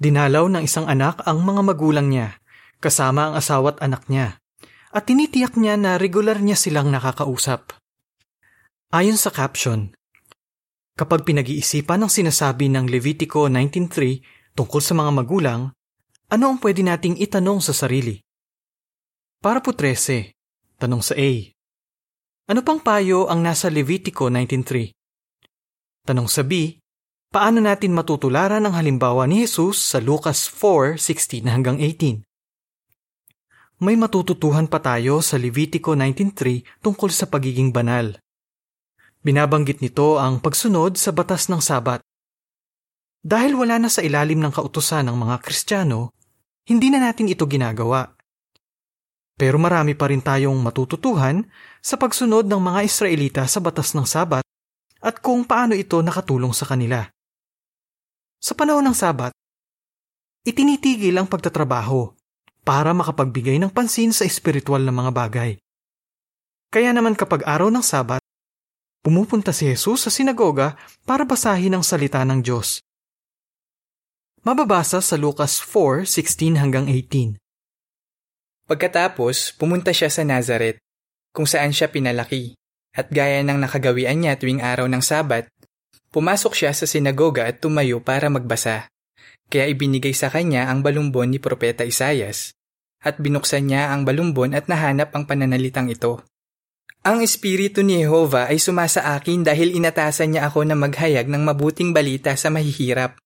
Dinalaw 0.00 0.48
ng 0.48 0.62
isang 0.64 0.88
anak 0.88 1.20
ang 1.28 1.44
mga 1.44 1.60
magulang 1.60 2.08
niya, 2.08 2.40
kasama 2.80 3.28
ang 3.28 3.34
asawa't 3.36 3.84
anak 3.84 4.08
niya, 4.08 4.40
at 4.96 5.04
tinitiyak 5.04 5.60
niya 5.60 5.76
na 5.76 6.00
regular 6.00 6.40
niya 6.40 6.56
silang 6.56 6.88
nakakausap. 6.88 7.76
Ayon 8.96 9.20
sa 9.20 9.28
caption, 9.28 9.92
Kapag 11.00 11.24
pinag-iisipan 11.24 12.04
ang 12.04 12.12
sinasabi 12.12 12.68
ng 12.68 12.84
Levitico 12.84 13.48
19.3 13.48 14.52
tungkol 14.52 14.84
sa 14.84 14.92
mga 14.92 15.08
magulang, 15.16 15.72
ano 16.28 16.44
ang 16.44 16.60
pwede 16.60 16.84
nating 16.84 17.16
itanong 17.16 17.64
sa 17.64 17.72
sarili? 17.72 18.20
Para 19.40 19.64
po 19.64 19.72
13, 19.72 20.36
tanong 20.76 21.00
sa 21.00 21.16
A. 21.16 21.30
Ano 22.52 22.60
pang 22.60 22.84
payo 22.84 23.32
ang 23.32 23.40
nasa 23.40 23.72
Levitico 23.72 24.28
19.3? 24.28 24.92
Tanong 26.04 26.28
sa 26.28 26.44
B, 26.44 26.76
paano 27.32 27.64
natin 27.64 27.96
matutularan 27.96 28.60
ang 28.60 28.76
halimbawa 28.76 29.24
ni 29.24 29.48
Jesus 29.48 29.80
sa 29.80 30.04
Lucas 30.04 30.52
4.16 30.52 31.48
hanggang 31.48 31.80
18? 31.80 32.28
May 33.80 33.96
matututuhan 33.96 34.68
pa 34.68 34.84
tayo 34.84 35.24
sa 35.24 35.40
Levitico 35.40 35.96
19.3 35.96 36.84
tungkol 36.84 37.08
sa 37.08 37.24
pagiging 37.24 37.72
banal. 37.72 38.20
Binabanggit 39.20 39.84
nito 39.84 40.16
ang 40.16 40.40
pagsunod 40.40 40.96
sa 40.96 41.12
batas 41.12 41.52
ng 41.52 41.60
Sabat. 41.60 42.00
Dahil 43.20 43.52
wala 43.52 43.76
na 43.76 43.92
sa 43.92 44.00
ilalim 44.00 44.40
ng 44.40 44.48
kautusan 44.48 45.04
ng 45.04 45.16
mga 45.16 45.36
Kristiyano, 45.44 46.16
hindi 46.64 46.88
na 46.88 47.04
natin 47.04 47.28
ito 47.28 47.44
ginagawa. 47.44 48.08
Pero 49.36 49.60
marami 49.60 49.92
pa 49.92 50.08
rin 50.08 50.24
tayong 50.24 50.56
matututuhan 50.56 51.44
sa 51.84 52.00
pagsunod 52.00 52.48
ng 52.48 52.60
mga 52.64 52.80
Israelita 52.88 53.42
sa 53.44 53.60
batas 53.60 53.92
ng 53.92 54.08
Sabat 54.08 54.40
at 55.04 55.14
kung 55.20 55.44
paano 55.44 55.76
ito 55.76 56.00
nakatulong 56.00 56.56
sa 56.56 56.64
kanila. 56.64 57.04
Sa 58.40 58.56
panahon 58.56 58.88
ng 58.88 58.96
Sabat, 58.96 59.36
itinitigil 60.48 61.12
ang 61.20 61.28
pagtatrabaho 61.28 62.16
para 62.64 62.96
makapagbigay 62.96 63.60
ng 63.60 63.68
pansin 63.68 64.16
sa 64.16 64.24
espiritual 64.24 64.80
na 64.80 64.96
mga 64.96 65.12
bagay. 65.12 65.50
Kaya 66.72 66.96
naman 66.96 67.12
kapag 67.12 67.44
araw 67.44 67.68
ng 67.68 67.84
Sabat, 67.84 68.24
pumupunta 69.00 69.52
si 69.56 69.64
Jesus 69.68 70.04
sa 70.04 70.10
sinagoga 70.12 70.76
para 71.08 71.24
basahin 71.24 71.76
ang 71.76 71.84
salita 71.84 72.20
ng 72.24 72.44
Diyos. 72.44 72.84
Mababasa 74.40 75.04
sa 75.04 75.20
Lucas 75.20 75.60
4:16 75.60 76.56
hanggang 76.56 76.88
18. 76.88 77.36
Pagkatapos, 78.64 79.52
pumunta 79.58 79.90
siya 79.90 80.08
sa 80.08 80.24
Nazareth, 80.24 80.78
kung 81.34 81.44
saan 81.44 81.74
siya 81.74 81.90
pinalaki, 81.90 82.54
at 82.94 83.10
gaya 83.10 83.42
ng 83.42 83.58
nakagawian 83.58 84.16
niya 84.16 84.38
tuwing 84.38 84.62
araw 84.62 84.86
ng 84.86 85.02
Sabat, 85.02 85.50
pumasok 86.14 86.54
siya 86.54 86.72
sa 86.72 86.86
sinagoga 86.86 87.50
at 87.50 87.58
tumayo 87.58 87.98
para 88.00 88.30
magbasa. 88.30 88.86
Kaya 89.50 89.66
ibinigay 89.66 90.14
sa 90.14 90.30
kanya 90.30 90.70
ang 90.70 90.86
balumbon 90.86 91.34
ni 91.34 91.42
Propeta 91.42 91.82
Isayas, 91.82 92.54
at 93.02 93.18
binuksan 93.18 93.66
niya 93.66 93.90
ang 93.90 94.06
balumbon 94.06 94.54
at 94.54 94.70
nahanap 94.70 95.10
ang 95.18 95.26
pananalitang 95.26 95.90
ito. 95.90 96.22
Ang 97.00 97.24
Espiritu 97.24 97.80
ni 97.80 98.04
Jehovah 98.04 98.52
ay 98.52 98.60
sumasa 98.60 99.16
akin 99.16 99.40
dahil 99.40 99.72
inatasan 99.72 100.36
niya 100.36 100.52
ako 100.52 100.68
na 100.68 100.76
maghayag 100.76 101.28
ng 101.32 101.42
mabuting 101.42 101.96
balita 101.96 102.36
sa 102.36 102.52
mahihirap 102.52 103.16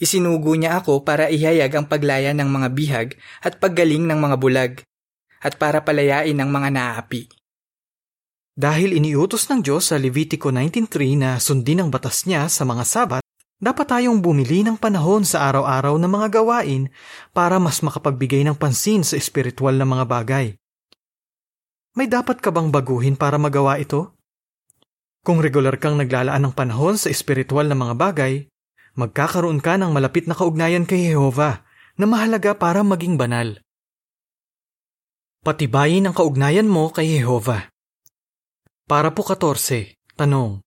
Isinugo 0.00 0.56
niya 0.56 0.80
ako 0.80 1.04
para 1.04 1.28
ihayag 1.28 1.76
ang 1.76 1.84
paglaya 1.84 2.32
ng 2.32 2.48
mga 2.48 2.68
bihag 2.72 3.08
at 3.44 3.60
paggaling 3.60 4.08
ng 4.08 4.16
mga 4.16 4.36
bulag, 4.40 4.72
at 5.44 5.60
para 5.60 5.84
palayain 5.84 6.40
ang 6.40 6.48
mga 6.48 6.72
naaapi. 6.72 7.28
Dahil 8.56 8.96
iniutos 8.96 9.44
ng 9.52 9.60
Diyos 9.60 9.92
sa 9.92 10.00
Levitico 10.00 10.48
19.3 10.48 11.20
na 11.20 11.36
sundin 11.36 11.84
ang 11.84 11.92
batas 11.92 12.24
niya 12.24 12.48
sa 12.48 12.64
mga 12.64 12.84
sabat, 12.88 13.22
dapat 13.60 13.92
tayong 13.92 14.24
bumili 14.24 14.64
ng 14.64 14.80
panahon 14.80 15.20
sa 15.28 15.44
araw-araw 15.52 15.92
na 16.00 16.08
mga 16.08 16.40
gawain 16.40 16.88
para 17.36 17.60
mas 17.60 17.84
makapagbigay 17.84 18.40
ng 18.48 18.56
pansin 18.56 19.04
sa 19.04 19.20
espiritual 19.20 19.76
na 19.76 19.84
mga 19.84 20.08
bagay. 20.08 20.46
May 21.98 22.06
dapat 22.06 22.38
ka 22.38 22.54
bang 22.54 22.70
baguhin 22.70 23.18
para 23.18 23.34
magawa 23.34 23.74
ito? 23.82 24.14
Kung 25.26 25.42
regular 25.42 25.74
kang 25.82 25.98
naglalaan 25.98 26.46
ng 26.46 26.54
panahon 26.54 26.94
sa 26.94 27.10
espiritual 27.10 27.66
na 27.66 27.74
mga 27.74 27.98
bagay, 27.98 28.46
magkakaroon 28.94 29.58
ka 29.58 29.74
ng 29.74 29.90
malapit 29.90 30.30
na 30.30 30.38
kaugnayan 30.38 30.86
kay 30.86 31.10
Jehova 31.10 31.66
na 31.98 32.06
mahalaga 32.06 32.54
para 32.54 32.86
maging 32.86 33.18
banal. 33.18 33.58
Patibayin 35.42 36.06
ang 36.06 36.14
kaugnayan 36.14 36.70
mo 36.70 36.94
kay 36.94 37.18
Jehova. 37.18 37.66
Para 38.86 39.10
po 39.10 39.26
14, 39.26 39.98
tanong. 40.14 40.62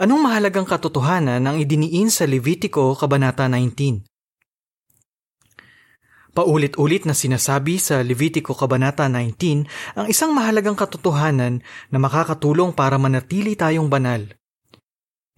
Anong 0.00 0.20
mahalagang 0.24 0.64
katotohanan 0.64 1.44
ang 1.44 1.56
idiniin 1.60 2.08
sa 2.08 2.24
Levitico 2.24 2.96
Kabanata 2.96 3.44
19? 3.44 4.15
Paulit-ulit 6.36 7.08
na 7.08 7.16
sinasabi 7.16 7.80
sa 7.80 8.04
Levitico 8.04 8.52
Kabanata 8.52 9.08
19 9.08 9.96
ang 9.96 10.04
isang 10.04 10.36
mahalagang 10.36 10.76
katotohanan 10.76 11.64
na 11.88 11.96
makakatulong 11.96 12.76
para 12.76 13.00
manatili 13.00 13.56
tayong 13.56 13.88
banal. 13.88 14.20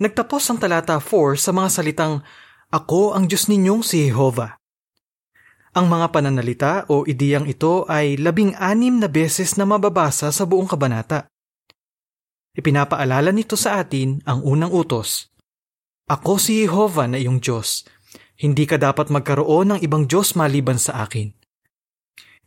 Nagtapos 0.03 0.43
ang 0.51 0.59
talata 0.59 0.99
4 0.99 1.39
sa 1.39 1.55
mga 1.55 1.69
salitang, 1.71 2.15
Ako 2.75 3.15
ang 3.15 3.31
Diyos 3.31 3.47
ninyong 3.47 3.87
si 3.87 4.11
Jehovah. 4.11 4.59
Ang 5.79 5.87
mga 5.87 6.07
pananalita 6.11 6.73
o 6.91 7.07
ideyang 7.07 7.47
ito 7.47 7.87
ay 7.87 8.19
labing-anim 8.19 8.99
na 8.99 9.07
beses 9.07 9.55
na 9.55 9.71
mababasa 9.71 10.35
sa 10.35 10.43
buong 10.51 10.67
kabanata. 10.67 11.31
Ipinapaalala 12.59 13.31
nito 13.31 13.55
sa 13.55 13.79
atin 13.79 14.19
ang 14.27 14.43
unang 14.43 14.75
utos. 14.75 15.31
Ako 16.11 16.43
si 16.43 16.67
Jehovah 16.67 17.07
na 17.07 17.23
iyong 17.23 17.39
Diyos 17.39 17.87
hindi 18.39 18.71
ka 18.71 18.79
dapat 18.79 19.11
magkaroon 19.11 19.75
ng 19.75 19.81
ibang 19.83 20.07
Diyos 20.07 20.39
maliban 20.39 20.79
sa 20.79 21.03
akin. 21.03 21.35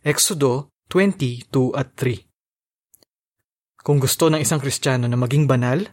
Exodo 0.08 0.72
22 0.88 1.52
at 1.76 1.92
3 2.00 3.84
Kung 3.84 4.00
gusto 4.00 4.32
ng 4.32 4.40
isang 4.40 4.64
Kristiyano 4.64 5.12
na 5.12 5.20
maging 5.20 5.52
banal, 5.52 5.84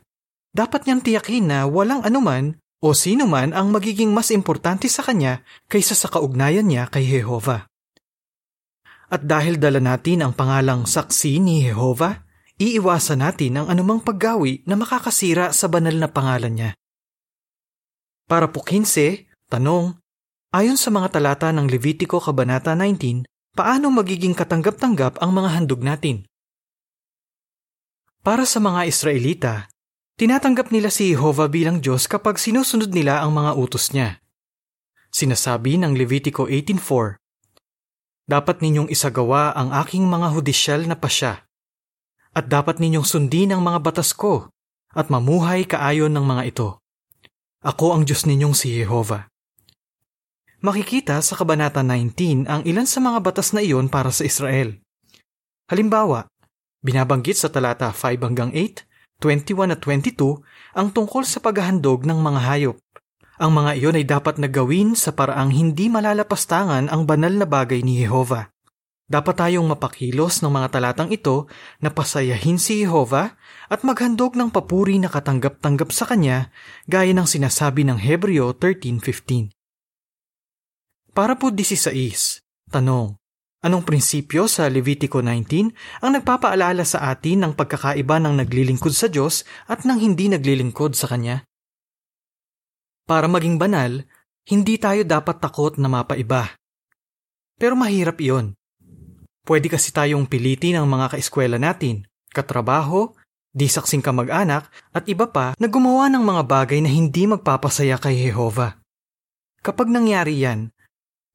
dapat 0.55 0.87
niyang 0.87 1.02
tiyakin 1.02 1.50
na 1.50 1.67
walang 1.67 2.07
anuman 2.07 2.55
o 2.78 2.95
sino 2.95 3.26
man 3.26 3.50
ang 3.50 3.75
magiging 3.75 4.14
mas 4.14 4.31
importante 4.31 4.87
sa 4.87 5.02
kanya 5.02 5.43
kaysa 5.67 5.99
sa 5.99 6.07
kaugnayan 6.07 6.71
niya 6.71 6.87
kay 6.87 7.02
Jehova. 7.02 7.67
At 9.11 9.26
dahil 9.26 9.59
dala 9.59 9.83
natin 9.83 10.23
ang 10.23 10.31
pangalang 10.31 10.87
saksi 10.87 11.43
ni 11.43 11.67
Jehova, 11.67 12.23
iiwasan 12.55 13.19
natin 13.19 13.59
ang 13.59 13.67
anumang 13.67 13.99
paggawi 13.99 14.62
na 14.62 14.78
makakasira 14.78 15.50
sa 15.50 15.67
banal 15.67 15.99
na 15.99 16.07
pangalan 16.07 16.55
niya. 16.55 16.71
Para 18.28 18.52
po 18.52 18.61
15, 18.61 19.28
Tanong, 19.49 19.97
ayon 20.52 20.76
sa 20.76 20.93
mga 20.93 21.09
talata 21.09 21.49
ng 21.57 21.73
Levitico 21.73 22.21
Kabanata 22.21 22.76
19, 22.76 23.25
paano 23.57 23.88
magiging 23.88 24.37
katanggap-tanggap 24.37 25.25
ang 25.25 25.33
mga 25.33 25.49
handog 25.57 25.81
natin? 25.81 26.28
Para 28.21 28.45
sa 28.45 28.61
mga 28.61 28.85
Israelita, 28.85 29.73
tinatanggap 30.21 30.69
nila 30.69 30.93
si 30.93 31.17
Jehovah 31.17 31.49
bilang 31.49 31.81
Diyos 31.81 32.05
kapag 32.05 32.37
sinusunod 32.37 32.93
nila 32.93 33.25
ang 33.25 33.33
mga 33.33 33.57
utos 33.57 33.97
niya. 33.97 34.21
Sinasabi 35.09 35.81
ng 35.81 35.97
Levitico 35.97 36.45
18.4, 36.45 37.17
Dapat 38.28 38.61
ninyong 38.61 38.93
isagawa 38.93 39.57
ang 39.57 39.73
aking 39.73 40.05
mga 40.05 40.28
hudisyal 40.37 40.85
na 40.85 40.93
pasya, 40.93 41.49
at 42.37 42.52
dapat 42.52 42.85
ninyong 42.85 43.09
sundin 43.09 43.57
ang 43.57 43.64
mga 43.64 43.81
batas 43.81 44.12
ko, 44.12 44.52
at 44.93 45.09
mamuhay 45.09 45.64
kaayon 45.64 46.12
ng 46.12 46.25
mga 46.37 46.43
ito. 46.52 46.85
Ako 47.64 47.97
ang 47.97 48.05
Diyos 48.05 48.28
ninyong 48.28 48.52
si 48.52 48.76
Jehovah. 48.76 49.25
Makikita 50.59 51.23
sa 51.23 51.38
Kabanata 51.38 51.87
19 51.87 52.50
ang 52.50 52.67
ilan 52.67 52.83
sa 52.83 52.99
mga 52.99 53.23
batas 53.23 53.55
na 53.55 53.62
iyon 53.62 53.87
para 53.87 54.11
sa 54.11 54.27
Israel. 54.27 54.83
Halimbawa, 55.71 56.27
binabanggit 56.83 57.38
sa 57.38 57.47
talata 57.47 57.95
5 57.95 58.19
hanggang 58.27 58.50
8, 58.50 59.23
21 59.23 59.71
at 59.71 59.79
22 59.79 60.19
ang 60.75 60.91
tungkol 60.91 61.23
sa 61.23 61.38
paghahandog 61.38 62.03
ng 62.03 62.19
mga 62.19 62.41
hayop. 62.43 62.77
Ang 63.38 63.55
mga 63.55 63.71
iyon 63.79 63.99
ay 64.03 64.07
dapat 64.11 64.43
na 64.43 64.50
gawin 64.50 64.99
sa 64.99 65.15
paraang 65.15 65.55
hindi 65.55 65.87
malalapastangan 65.87 66.91
ang 66.91 67.07
banal 67.07 67.38
na 67.38 67.47
bagay 67.47 67.87
ni 67.87 68.03
Jehova. 68.03 68.50
Dapat 69.07 69.38
tayong 69.38 69.62
mapakilos 69.62 70.43
ng 70.43 70.50
mga 70.50 70.75
talatang 70.75 71.15
ito 71.15 71.47
na 71.79 71.95
pasayahin 71.95 72.59
si 72.59 72.83
Jehova 72.83 73.38
at 73.71 73.87
maghandog 73.87 74.35
ng 74.35 74.50
papuri 74.50 74.99
na 74.99 75.07
katanggap-tanggap 75.07 75.95
sa 75.95 76.03
Kanya 76.11 76.50
gaya 76.91 77.15
ng 77.15 77.31
sinasabi 77.31 77.87
ng 77.87 78.03
Hebreo 78.03 78.59
13.15. 78.59 79.58
Para 81.19 81.35
po 81.35 81.51
16, 81.51 82.47
tanong, 82.71 83.19
anong 83.67 83.83
prinsipyo 83.83 84.47
sa 84.47 84.71
Levitico 84.71 85.19
19 85.19 85.75
ang 85.99 86.15
nagpapaalala 86.15 86.87
sa 86.87 87.11
atin 87.11 87.43
ng 87.43 87.53
pagkakaiba 87.59 88.23
ng 88.23 88.38
naglilingkod 88.38 88.95
sa 88.95 89.11
Diyos 89.11 89.42
at 89.66 89.83
ng 89.83 89.99
hindi 89.99 90.31
naglilingkod 90.31 90.95
sa 90.95 91.11
Kanya? 91.11 91.42
Para 93.03 93.27
maging 93.27 93.59
banal, 93.59 94.07
hindi 94.47 94.79
tayo 94.79 95.03
dapat 95.03 95.42
takot 95.42 95.75
na 95.83 95.90
mapaiba. 95.90 96.55
Pero 97.59 97.75
mahirap 97.75 98.23
iyon. 98.23 98.55
Pwede 99.42 99.66
kasi 99.66 99.90
tayong 99.90 100.31
pilitin 100.31 100.79
ang 100.79 100.87
mga 100.87 101.19
kaeskwela 101.19 101.59
natin, 101.59 102.07
katrabaho, 102.31 103.11
di 103.51 103.66
saksing 103.66 104.07
kamag-anak 104.07 104.71
at 104.95 105.03
iba 105.11 105.27
pa 105.27 105.59
na 105.59 105.66
gumawa 105.66 106.07
ng 106.14 106.23
mga 106.23 106.42
bagay 106.47 106.79
na 106.79 106.95
hindi 106.95 107.27
magpapasaya 107.27 107.99
kay 107.99 108.31
Jehova. 108.31 108.79
Kapag 109.66 109.90
nangyari 109.90 110.47
yan, 110.47 110.71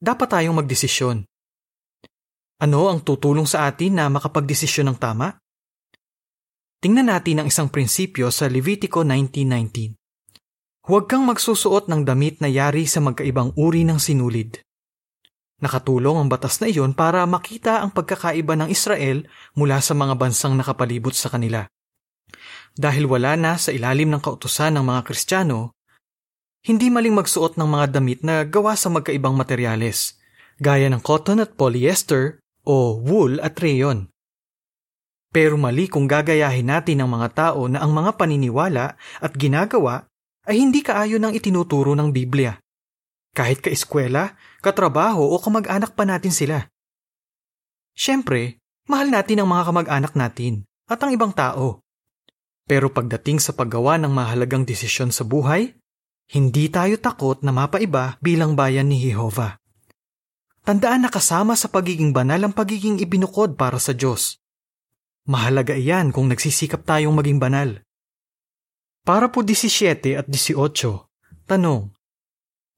dapat 0.04 0.28
tayong 0.36 0.60
magdesisyon. 0.60 1.24
Ano 2.60 2.92
ang 2.92 3.00
tutulong 3.08 3.48
sa 3.48 3.72
atin 3.72 4.04
na 4.04 4.12
makapagdesisyon 4.12 4.92
ng 4.92 4.98
tama? 5.00 5.32
Tingnan 6.84 7.08
natin 7.08 7.40
ang 7.40 7.48
isang 7.48 7.72
prinsipyo 7.72 8.28
sa 8.28 8.52
Levitico 8.52 9.08
19.19. 9.08 9.96
Huwag 10.84 11.08
kang 11.08 11.24
magsusuot 11.24 11.88
ng 11.88 12.04
damit 12.04 12.44
na 12.44 12.52
yari 12.52 12.84
sa 12.84 13.00
magkaibang 13.00 13.56
uri 13.56 13.88
ng 13.88 13.96
sinulid. 13.96 14.60
Nakatulong 15.64 16.20
ang 16.20 16.28
batas 16.28 16.60
na 16.60 16.68
iyon 16.68 16.92
para 16.92 17.24
makita 17.24 17.80
ang 17.80 17.96
pagkakaiba 17.96 18.60
ng 18.60 18.68
Israel 18.68 19.24
mula 19.56 19.80
sa 19.80 19.96
mga 19.96 20.20
bansang 20.20 20.60
nakapalibot 20.60 21.16
sa 21.16 21.32
kanila. 21.32 21.64
Dahil 22.76 23.08
wala 23.08 23.40
na 23.40 23.56
sa 23.56 23.72
ilalim 23.72 24.12
ng 24.12 24.20
kautusan 24.20 24.76
ng 24.76 24.84
mga 24.84 25.02
Kristiyano, 25.08 25.72
hindi 26.64 26.88
maling 26.88 27.12
magsuot 27.12 27.60
ng 27.60 27.68
mga 27.68 27.86
damit 27.92 28.24
na 28.24 28.48
gawa 28.48 28.80
sa 28.80 28.88
magkaibang 28.88 29.36
materyales, 29.36 30.16
gaya 30.64 30.88
ng 30.88 31.04
cotton 31.04 31.44
at 31.44 31.60
polyester 31.60 32.40
o 32.64 32.96
wool 32.96 33.36
at 33.44 33.60
rayon. 33.60 34.08
Pero 35.28 35.60
mali 35.60 35.92
kung 35.92 36.08
gagayahin 36.08 36.72
natin 36.72 37.04
ng 37.04 37.10
mga 37.10 37.30
tao 37.36 37.68
na 37.68 37.84
ang 37.84 37.92
mga 37.92 38.16
paniniwala 38.16 38.96
at 39.20 39.34
ginagawa 39.36 40.08
ay 40.48 40.64
hindi 40.64 40.80
kaayon 40.80 41.28
ng 41.28 41.34
itinuturo 41.36 42.00
ng 42.00 42.16
Biblia. 42.16 42.56
Kahit 43.36 43.60
ka-eskwela, 43.60 44.40
katrabaho 44.64 45.36
o 45.36 45.36
kamag-anak 45.42 45.98
pa 45.98 46.08
natin 46.08 46.32
sila. 46.32 46.70
Siyempre, 47.92 48.62
mahal 48.88 49.12
natin 49.12 49.44
ang 49.44 49.50
mga 49.52 49.74
kamag-anak 49.74 50.14
natin 50.16 50.64
at 50.88 51.02
ang 51.02 51.12
ibang 51.12 51.34
tao. 51.36 51.82
Pero 52.64 52.94
pagdating 52.94 53.44
sa 53.44 53.52
paggawa 53.52 54.00
ng 54.00 54.14
mahalagang 54.14 54.64
desisyon 54.64 55.12
sa 55.12 55.28
buhay, 55.28 55.76
hindi 56.34 56.66
tayo 56.66 56.98
takot 56.98 57.46
na 57.46 57.54
mapaiba 57.54 58.18
bilang 58.18 58.58
bayan 58.58 58.90
ni 58.90 58.98
Jehova. 58.98 59.62
Tandaan 60.66 61.06
na 61.06 61.14
kasama 61.14 61.54
sa 61.54 61.70
pagiging 61.70 62.10
banal 62.10 62.42
ang 62.42 62.58
pagiging 62.58 62.98
ibinukod 62.98 63.54
para 63.54 63.78
sa 63.78 63.94
Diyos. 63.94 64.42
Mahalaga 65.30 65.78
iyan 65.78 66.10
kung 66.10 66.26
nagsisikap 66.34 66.82
tayong 66.90 67.14
maging 67.14 67.38
banal. 67.38 67.86
Para 69.06 69.30
po 69.30 69.46
17 69.46 70.18
at 70.18 70.26
18, 70.26 70.58
tanong, 71.46 71.94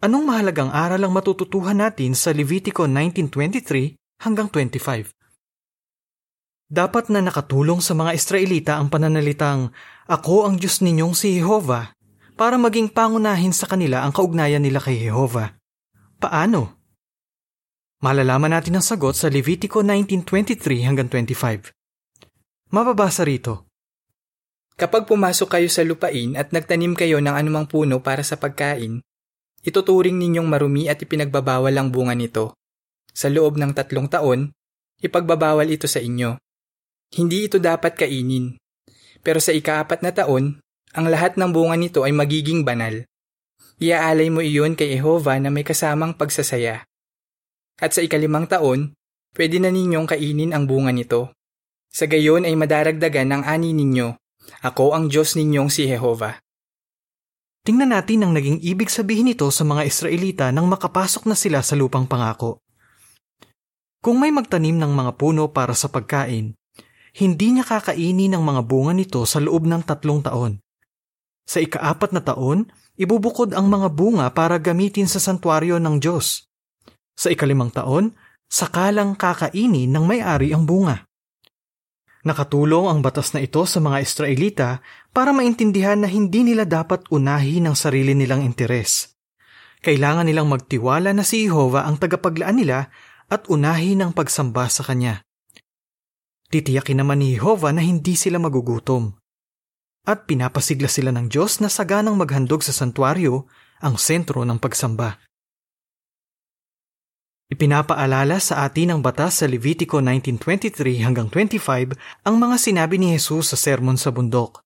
Anong 0.04 0.28
mahalagang 0.28 0.76
aral 0.76 1.08
ang 1.08 1.16
matututuhan 1.16 1.80
natin 1.80 2.12
sa 2.12 2.36
Levitico 2.36 2.84
19.23 2.84 3.96
hanggang 4.28 4.52
25? 4.52 5.16
Dapat 6.68 7.08
na 7.08 7.24
nakatulong 7.24 7.80
sa 7.80 7.96
mga 7.96 8.12
Israelita 8.20 8.76
ang 8.76 8.92
pananalitang, 8.92 9.72
Ako 10.12 10.44
ang 10.44 10.60
Diyos 10.60 10.84
ninyong 10.84 11.16
si 11.16 11.40
Jehovah 11.40 11.95
para 12.36 12.60
maging 12.60 12.92
pangunahin 12.92 13.56
sa 13.56 13.66
kanila 13.66 14.04
ang 14.04 14.12
kaugnayan 14.12 14.60
nila 14.60 14.84
kay 14.84 15.00
Jehova. 15.08 15.56
Paano? 16.20 16.84
Malalaman 18.04 18.52
natin 18.52 18.78
ang 18.78 18.86
sagot 18.86 19.16
sa 19.16 19.32
Levitico 19.32 19.80
19.23 19.82 20.84
hanggang 20.84 21.08
25. 21.08 21.72
Mababasa 22.76 23.24
rito. 23.24 23.72
Kapag 24.76 25.08
pumasok 25.08 25.56
kayo 25.56 25.72
sa 25.72 25.88
lupain 25.88 26.36
at 26.36 26.52
nagtanim 26.52 27.00
kayo 27.00 27.24
ng 27.24 27.32
anumang 27.32 27.72
puno 27.72 28.04
para 28.04 28.20
sa 28.28 28.36
pagkain, 28.36 29.00
ituturing 29.64 30.20
ninyong 30.20 30.52
marumi 30.52 30.92
at 30.92 31.00
ipinagbabawal 31.00 31.72
ang 31.72 31.88
bunga 31.88 32.12
nito. 32.12 32.60
Sa 33.16 33.32
loob 33.32 33.56
ng 33.56 33.72
tatlong 33.72 34.12
taon, 34.12 34.52
ipagbabawal 35.00 35.72
ito 35.72 35.88
sa 35.88 36.04
inyo. 36.04 36.36
Hindi 37.16 37.48
ito 37.48 37.64
dapat 37.64 37.96
kainin. 37.96 38.60
Pero 39.24 39.40
sa 39.40 39.56
ikaapat 39.56 40.04
na 40.04 40.12
taon, 40.12 40.60
ang 40.96 41.12
lahat 41.12 41.36
ng 41.36 41.52
bunga 41.52 41.76
nito 41.76 42.08
ay 42.08 42.16
magiging 42.16 42.64
banal. 42.64 43.04
Iaalay 43.84 44.32
mo 44.32 44.40
iyon 44.40 44.80
kay 44.80 44.96
Jehova 44.96 45.36
na 45.44 45.52
may 45.52 45.68
kasamang 45.68 46.16
pagsasaya. 46.16 46.88
At 47.76 47.92
sa 47.92 48.00
ikalimang 48.00 48.48
taon, 48.48 48.96
pwede 49.36 49.60
na 49.60 49.68
ninyong 49.68 50.08
kainin 50.08 50.56
ang 50.56 50.64
bunga 50.64 50.96
nito. 50.96 51.36
Sa 51.92 52.08
gayon 52.08 52.48
ay 52.48 52.56
madaragdagan 52.56 53.36
ng 53.36 53.44
ani 53.44 53.76
ninyo. 53.76 54.16
Ako 54.64 54.96
ang 54.96 55.12
Diyos 55.12 55.36
ninyong 55.36 55.68
si 55.68 55.92
Jehova. 55.92 56.40
Tingnan 57.68 57.92
natin 57.92 58.24
ang 58.24 58.32
naging 58.32 58.64
ibig 58.64 58.88
sabihin 58.88 59.28
nito 59.28 59.52
sa 59.52 59.68
mga 59.68 59.84
Israelita 59.84 60.46
nang 60.56 60.72
makapasok 60.72 61.28
na 61.28 61.36
sila 61.36 61.60
sa 61.60 61.76
lupang 61.76 62.08
pangako. 62.08 62.64
Kung 64.00 64.22
may 64.22 64.30
magtanim 64.30 64.78
ng 64.78 64.94
mga 64.94 65.12
puno 65.18 65.50
para 65.50 65.74
sa 65.74 65.90
pagkain, 65.90 66.56
hindi 67.16 67.48
niya 67.50 67.66
kakainin 67.66 68.38
ang 68.38 68.46
mga 68.46 68.62
bunga 68.64 68.94
nito 68.94 69.26
sa 69.26 69.42
loob 69.42 69.66
ng 69.66 69.82
tatlong 69.82 70.22
taon. 70.22 70.62
Sa 71.46 71.62
ikaapat 71.62 72.12
na 72.12 72.26
taon, 72.26 72.68
ibubukod 72.98 73.54
ang 73.54 73.70
mga 73.70 73.94
bunga 73.94 74.28
para 74.34 74.58
gamitin 74.58 75.06
sa 75.06 75.22
santuario 75.22 75.78
ng 75.78 76.02
Diyos. 76.02 76.50
Sa 77.16 77.30
ikalimang 77.32 77.72
taon, 77.72 78.12
sakalang 78.50 79.14
kakainin 79.16 79.94
ng 79.94 80.04
may-ari 80.04 80.52
ang 80.52 80.66
bunga. 80.66 81.06
Nakatulong 82.26 82.90
ang 82.90 83.00
batas 83.06 83.38
na 83.38 83.46
ito 83.46 83.62
sa 83.70 83.78
mga 83.78 84.02
Israelita 84.02 84.70
para 85.14 85.30
maintindihan 85.30 86.02
na 86.02 86.10
hindi 86.10 86.42
nila 86.42 86.66
dapat 86.66 87.06
unahin 87.14 87.70
ang 87.70 87.78
sarili 87.78 88.18
nilang 88.18 88.42
interes. 88.42 89.14
Kailangan 89.86 90.26
nilang 90.26 90.50
magtiwala 90.50 91.14
na 91.14 91.22
si 91.22 91.46
Jehovah 91.46 91.86
ang 91.86 92.02
tagapaglaan 92.02 92.58
nila 92.58 92.90
at 93.30 93.46
unahin 93.46 94.02
ang 94.02 94.18
pagsamba 94.18 94.66
sa 94.74 94.82
Kanya. 94.82 95.22
Titiyakin 96.50 97.06
naman 97.06 97.22
ni 97.22 97.38
Jehovah 97.38 97.70
na 97.70 97.86
hindi 97.86 98.18
sila 98.18 98.42
magugutom. 98.42 99.14
At 100.06 100.30
pinapasigla 100.30 100.86
sila 100.86 101.10
ng 101.10 101.34
Diyos 101.34 101.58
na 101.60 101.70
saganang 101.70 102.14
maghandog 102.14 102.62
sa 102.62 102.70
santuaryo 102.70 103.50
ang 103.82 103.98
sentro 103.98 104.46
ng 104.46 104.62
pagsamba. 104.62 105.18
Ipinapaalala 107.46 108.42
sa 108.42 108.66
atin 108.66 108.98
ng 108.98 109.00
batas 109.06 109.42
sa 109.42 109.46
Levitico 109.46 110.02
19.23 110.02 111.06
hanggang 111.06 111.30
25 111.30 112.26
ang 112.26 112.36
mga 112.42 112.58
sinabi 112.58 112.98
ni 112.98 113.14
Jesus 113.14 113.54
sa 113.54 113.58
sermon 113.58 113.98
sa 114.02 114.10
bundok. 114.10 114.66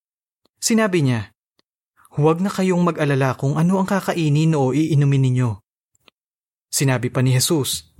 Sinabi 0.56 1.04
niya, 1.04 1.32
Huwag 2.16 2.42
na 2.42 2.50
kayong 2.50 2.82
mag-alala 2.82 3.38
kung 3.38 3.54
ano 3.54 3.78
ang 3.78 3.86
kakainin 3.86 4.58
o 4.58 4.74
iinumin 4.74 5.22
ninyo. 5.28 5.62
Sinabi 6.66 7.06
pa 7.06 7.22
ni 7.22 7.36
Jesus, 7.36 7.94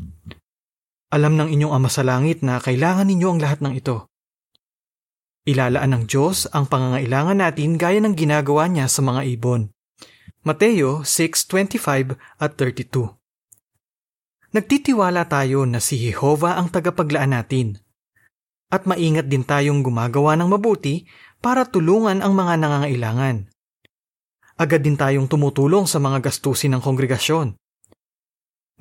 Alam 1.14 1.38
ng 1.38 1.48
inyong 1.54 1.76
Ama 1.78 1.86
sa 1.86 2.02
Langit 2.02 2.42
na 2.42 2.58
kailangan 2.58 3.06
ninyo 3.06 3.28
ang 3.30 3.38
lahat 3.38 3.62
ng 3.62 3.78
ito. 3.78 4.09
Ilalaan 5.48 5.96
ng 5.96 6.04
Diyos 6.04 6.44
ang 6.52 6.68
pangangailangan 6.68 7.40
natin 7.40 7.80
gaya 7.80 7.96
ng 8.04 8.12
ginagawa 8.12 8.68
niya 8.68 8.92
sa 8.92 9.00
mga 9.00 9.24
ibon. 9.24 9.72
Mateo 10.44 11.00
6.25 11.04 12.16
at 12.40 12.56
32 12.56 13.20
Nagtitiwala 14.50 15.30
tayo 15.30 15.62
na 15.64 15.78
si 15.78 15.96
Jehovah 15.96 16.58
ang 16.58 16.68
tagapaglaan 16.68 17.32
natin. 17.32 17.78
At 18.68 18.84
maingat 18.84 19.30
din 19.30 19.46
tayong 19.46 19.80
gumagawa 19.80 20.34
ng 20.36 20.48
mabuti 20.50 21.06
para 21.38 21.64
tulungan 21.64 22.20
ang 22.20 22.36
mga 22.36 22.54
nangangailangan. 22.60 23.36
Agad 24.60 24.84
din 24.84 24.98
tayong 24.98 25.24
tumutulong 25.24 25.88
sa 25.88 26.02
mga 26.02 26.20
gastusin 26.20 26.76
ng 26.76 26.82
kongregasyon. 26.84 27.56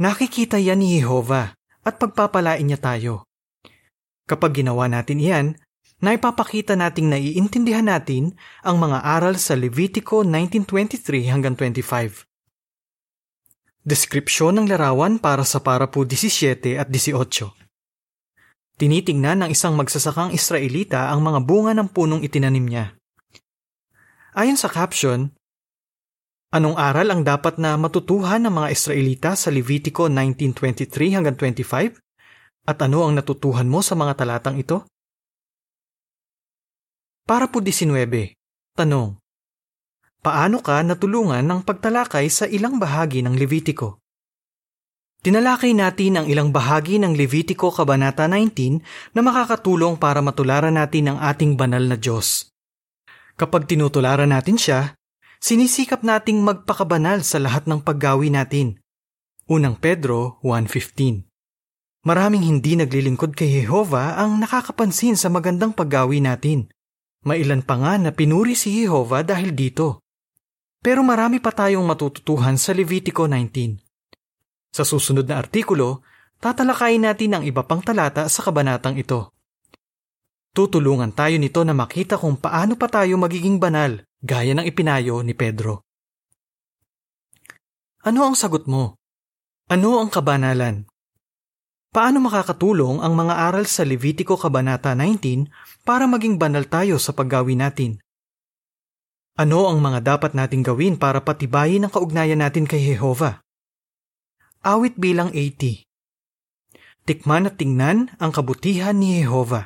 Nakikita 0.02 0.60
yan 0.60 0.84
ni 0.84 1.00
Jehovah 1.00 1.56
at 1.88 1.96
pagpapalain 2.02 2.68
niya 2.68 2.80
tayo. 2.82 3.24
Kapag 4.28 4.60
ginawa 4.60 4.92
natin 4.92 5.24
iyan, 5.24 5.48
na 6.00 6.16
ipapakita 6.16 6.80
nating 6.80 7.12
naiintindihan 7.12 7.88
natin 7.88 8.36
ang 8.64 8.80
mga 8.80 9.04
aral 9.04 9.36
sa 9.36 9.56
Levitico 9.56 10.24
19.23 10.24 11.28
hanggang 11.28 11.56
25. 11.56 12.28
Deskripsyon 13.84 14.60
ng 14.60 14.68
larawan 14.68 15.20
para 15.20 15.44
sa 15.44 15.60
parapo 15.60 16.04
17 16.04 16.80
at 16.80 16.88
18. 16.88 17.20
Tinitingnan 18.80 19.44
ng 19.44 19.50
isang 19.52 19.76
magsasakang 19.76 20.32
Israelita 20.32 21.12
ang 21.12 21.20
mga 21.20 21.44
bunga 21.44 21.76
ng 21.76 21.92
punong 21.92 22.24
itinanim 22.24 22.64
niya. 22.64 22.96
Ayon 24.36 24.56
sa 24.56 24.72
caption, 24.72 25.36
Anong 26.50 26.82
aral 26.82 27.14
ang 27.14 27.22
dapat 27.22 27.62
na 27.62 27.78
matutuhan 27.78 28.42
ng 28.42 28.50
mga 28.50 28.74
Israelita 28.74 29.38
sa 29.38 29.54
Levitico 29.54 30.10
19.23 30.10 31.14
hanggang 31.14 31.38
25? 31.38 32.02
At 32.66 32.82
ano 32.82 33.06
ang 33.06 33.14
natutuhan 33.14 33.70
mo 33.70 33.86
sa 33.86 33.94
mga 33.94 34.18
talatang 34.18 34.58
ito? 34.58 34.82
Para 37.30 37.46
po 37.46 37.62
19. 37.62 37.94
Tanong. 38.74 39.14
Paano 40.26 40.66
ka 40.66 40.82
natulungan 40.82 41.46
ng 41.46 41.62
pagtalakay 41.62 42.26
sa 42.26 42.50
ilang 42.50 42.82
bahagi 42.82 43.22
ng 43.22 43.38
Levitiko? 43.38 44.02
Tinalakay 45.22 45.78
natin 45.78 46.18
ang 46.18 46.26
ilang 46.26 46.50
bahagi 46.50 46.98
ng 46.98 47.14
Levitiko 47.14 47.70
Kabanata 47.70 48.26
19 48.26 49.14
na 49.14 49.22
makakatulong 49.22 50.02
para 50.02 50.26
matularan 50.26 50.74
natin 50.74 51.14
ang 51.14 51.22
ating 51.22 51.54
banal 51.54 51.86
na 51.86 52.02
Diyos. 52.02 52.50
Kapag 53.38 53.70
tinutularan 53.70 54.34
natin 54.34 54.58
siya, 54.58 54.98
sinisikap 55.38 56.02
nating 56.02 56.42
magpakabanal 56.42 57.22
sa 57.22 57.38
lahat 57.38 57.70
ng 57.70 57.86
paggawi 57.86 58.34
natin. 58.34 58.82
Unang 59.46 59.78
Pedro 59.78 60.42
1.15 60.42 61.30
Maraming 62.10 62.42
hindi 62.42 62.74
naglilingkod 62.74 63.38
kay 63.38 63.62
Jehova 63.62 64.18
ang 64.18 64.42
nakakapansin 64.42 65.14
sa 65.14 65.30
magandang 65.30 65.78
paggawi 65.78 66.26
natin. 66.26 66.74
Mailan 67.28 67.68
pa 67.68 67.76
nga 67.76 68.00
na 68.00 68.16
pinuri 68.16 68.56
si 68.56 68.72
Jehovah 68.80 69.28
dahil 69.28 69.52
dito. 69.52 70.04
Pero 70.80 71.04
marami 71.04 71.44
pa 71.44 71.52
tayong 71.52 71.84
matututuhan 71.84 72.56
sa 72.56 72.72
Levitico 72.72 73.28
19. 73.28 73.80
Sa 74.72 74.88
susunod 74.88 75.28
na 75.28 75.44
artikulo, 75.44 76.02
tatalakayin 76.40 77.04
natin 77.04 77.36
ang 77.36 77.44
iba 77.44 77.68
pang 77.68 77.84
talata 77.84 78.32
sa 78.32 78.40
kabanatang 78.42 78.96
ito. 78.96 79.36
Tutulungan 80.56 81.14
tayo 81.14 81.38
nito 81.38 81.62
na 81.62 81.78
makita 81.78 82.18
kung 82.18 82.40
paano 82.40 82.74
pa 82.74 82.90
tayo 82.90 83.20
magiging 83.22 83.62
banal, 83.62 84.02
gaya 84.24 84.58
ng 84.58 84.66
ipinayo 84.66 85.22
ni 85.22 85.38
Pedro. 85.38 85.86
Ano 88.02 88.26
ang 88.26 88.34
sagot 88.34 88.66
mo? 88.66 88.98
Ano 89.70 90.02
ang 90.02 90.10
kabanalan? 90.10 90.89
Paano 91.90 92.22
makakatulong 92.22 93.02
ang 93.02 93.18
mga 93.18 93.50
aral 93.50 93.66
sa 93.66 93.82
Levitico 93.82 94.38
Kabanata 94.38 94.94
19 94.94 95.50
para 95.82 96.06
maging 96.06 96.38
banal 96.38 96.70
tayo 96.70 97.02
sa 97.02 97.18
paggawi 97.18 97.58
natin? 97.58 97.98
Ano 99.34 99.66
ang 99.66 99.82
mga 99.82 100.18
dapat 100.18 100.38
nating 100.38 100.62
gawin 100.62 101.02
para 101.02 101.26
patibayin 101.26 101.88
ang 101.88 101.92
kaugnayan 101.94 102.46
natin 102.46 102.70
kay 102.70 102.94
Jehova? 102.94 103.42
Awit 104.62 105.02
bilang 105.02 105.34
80 105.34 105.90
Tikman 107.10 107.50
at 107.50 107.58
tingnan 107.58 108.14
ang 108.22 108.30
kabutihan 108.30 108.94
ni 108.94 109.18
Jehova. 109.18 109.66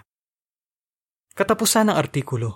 Katapusan 1.36 1.92
ng 1.92 1.98
artikulo. 2.00 2.50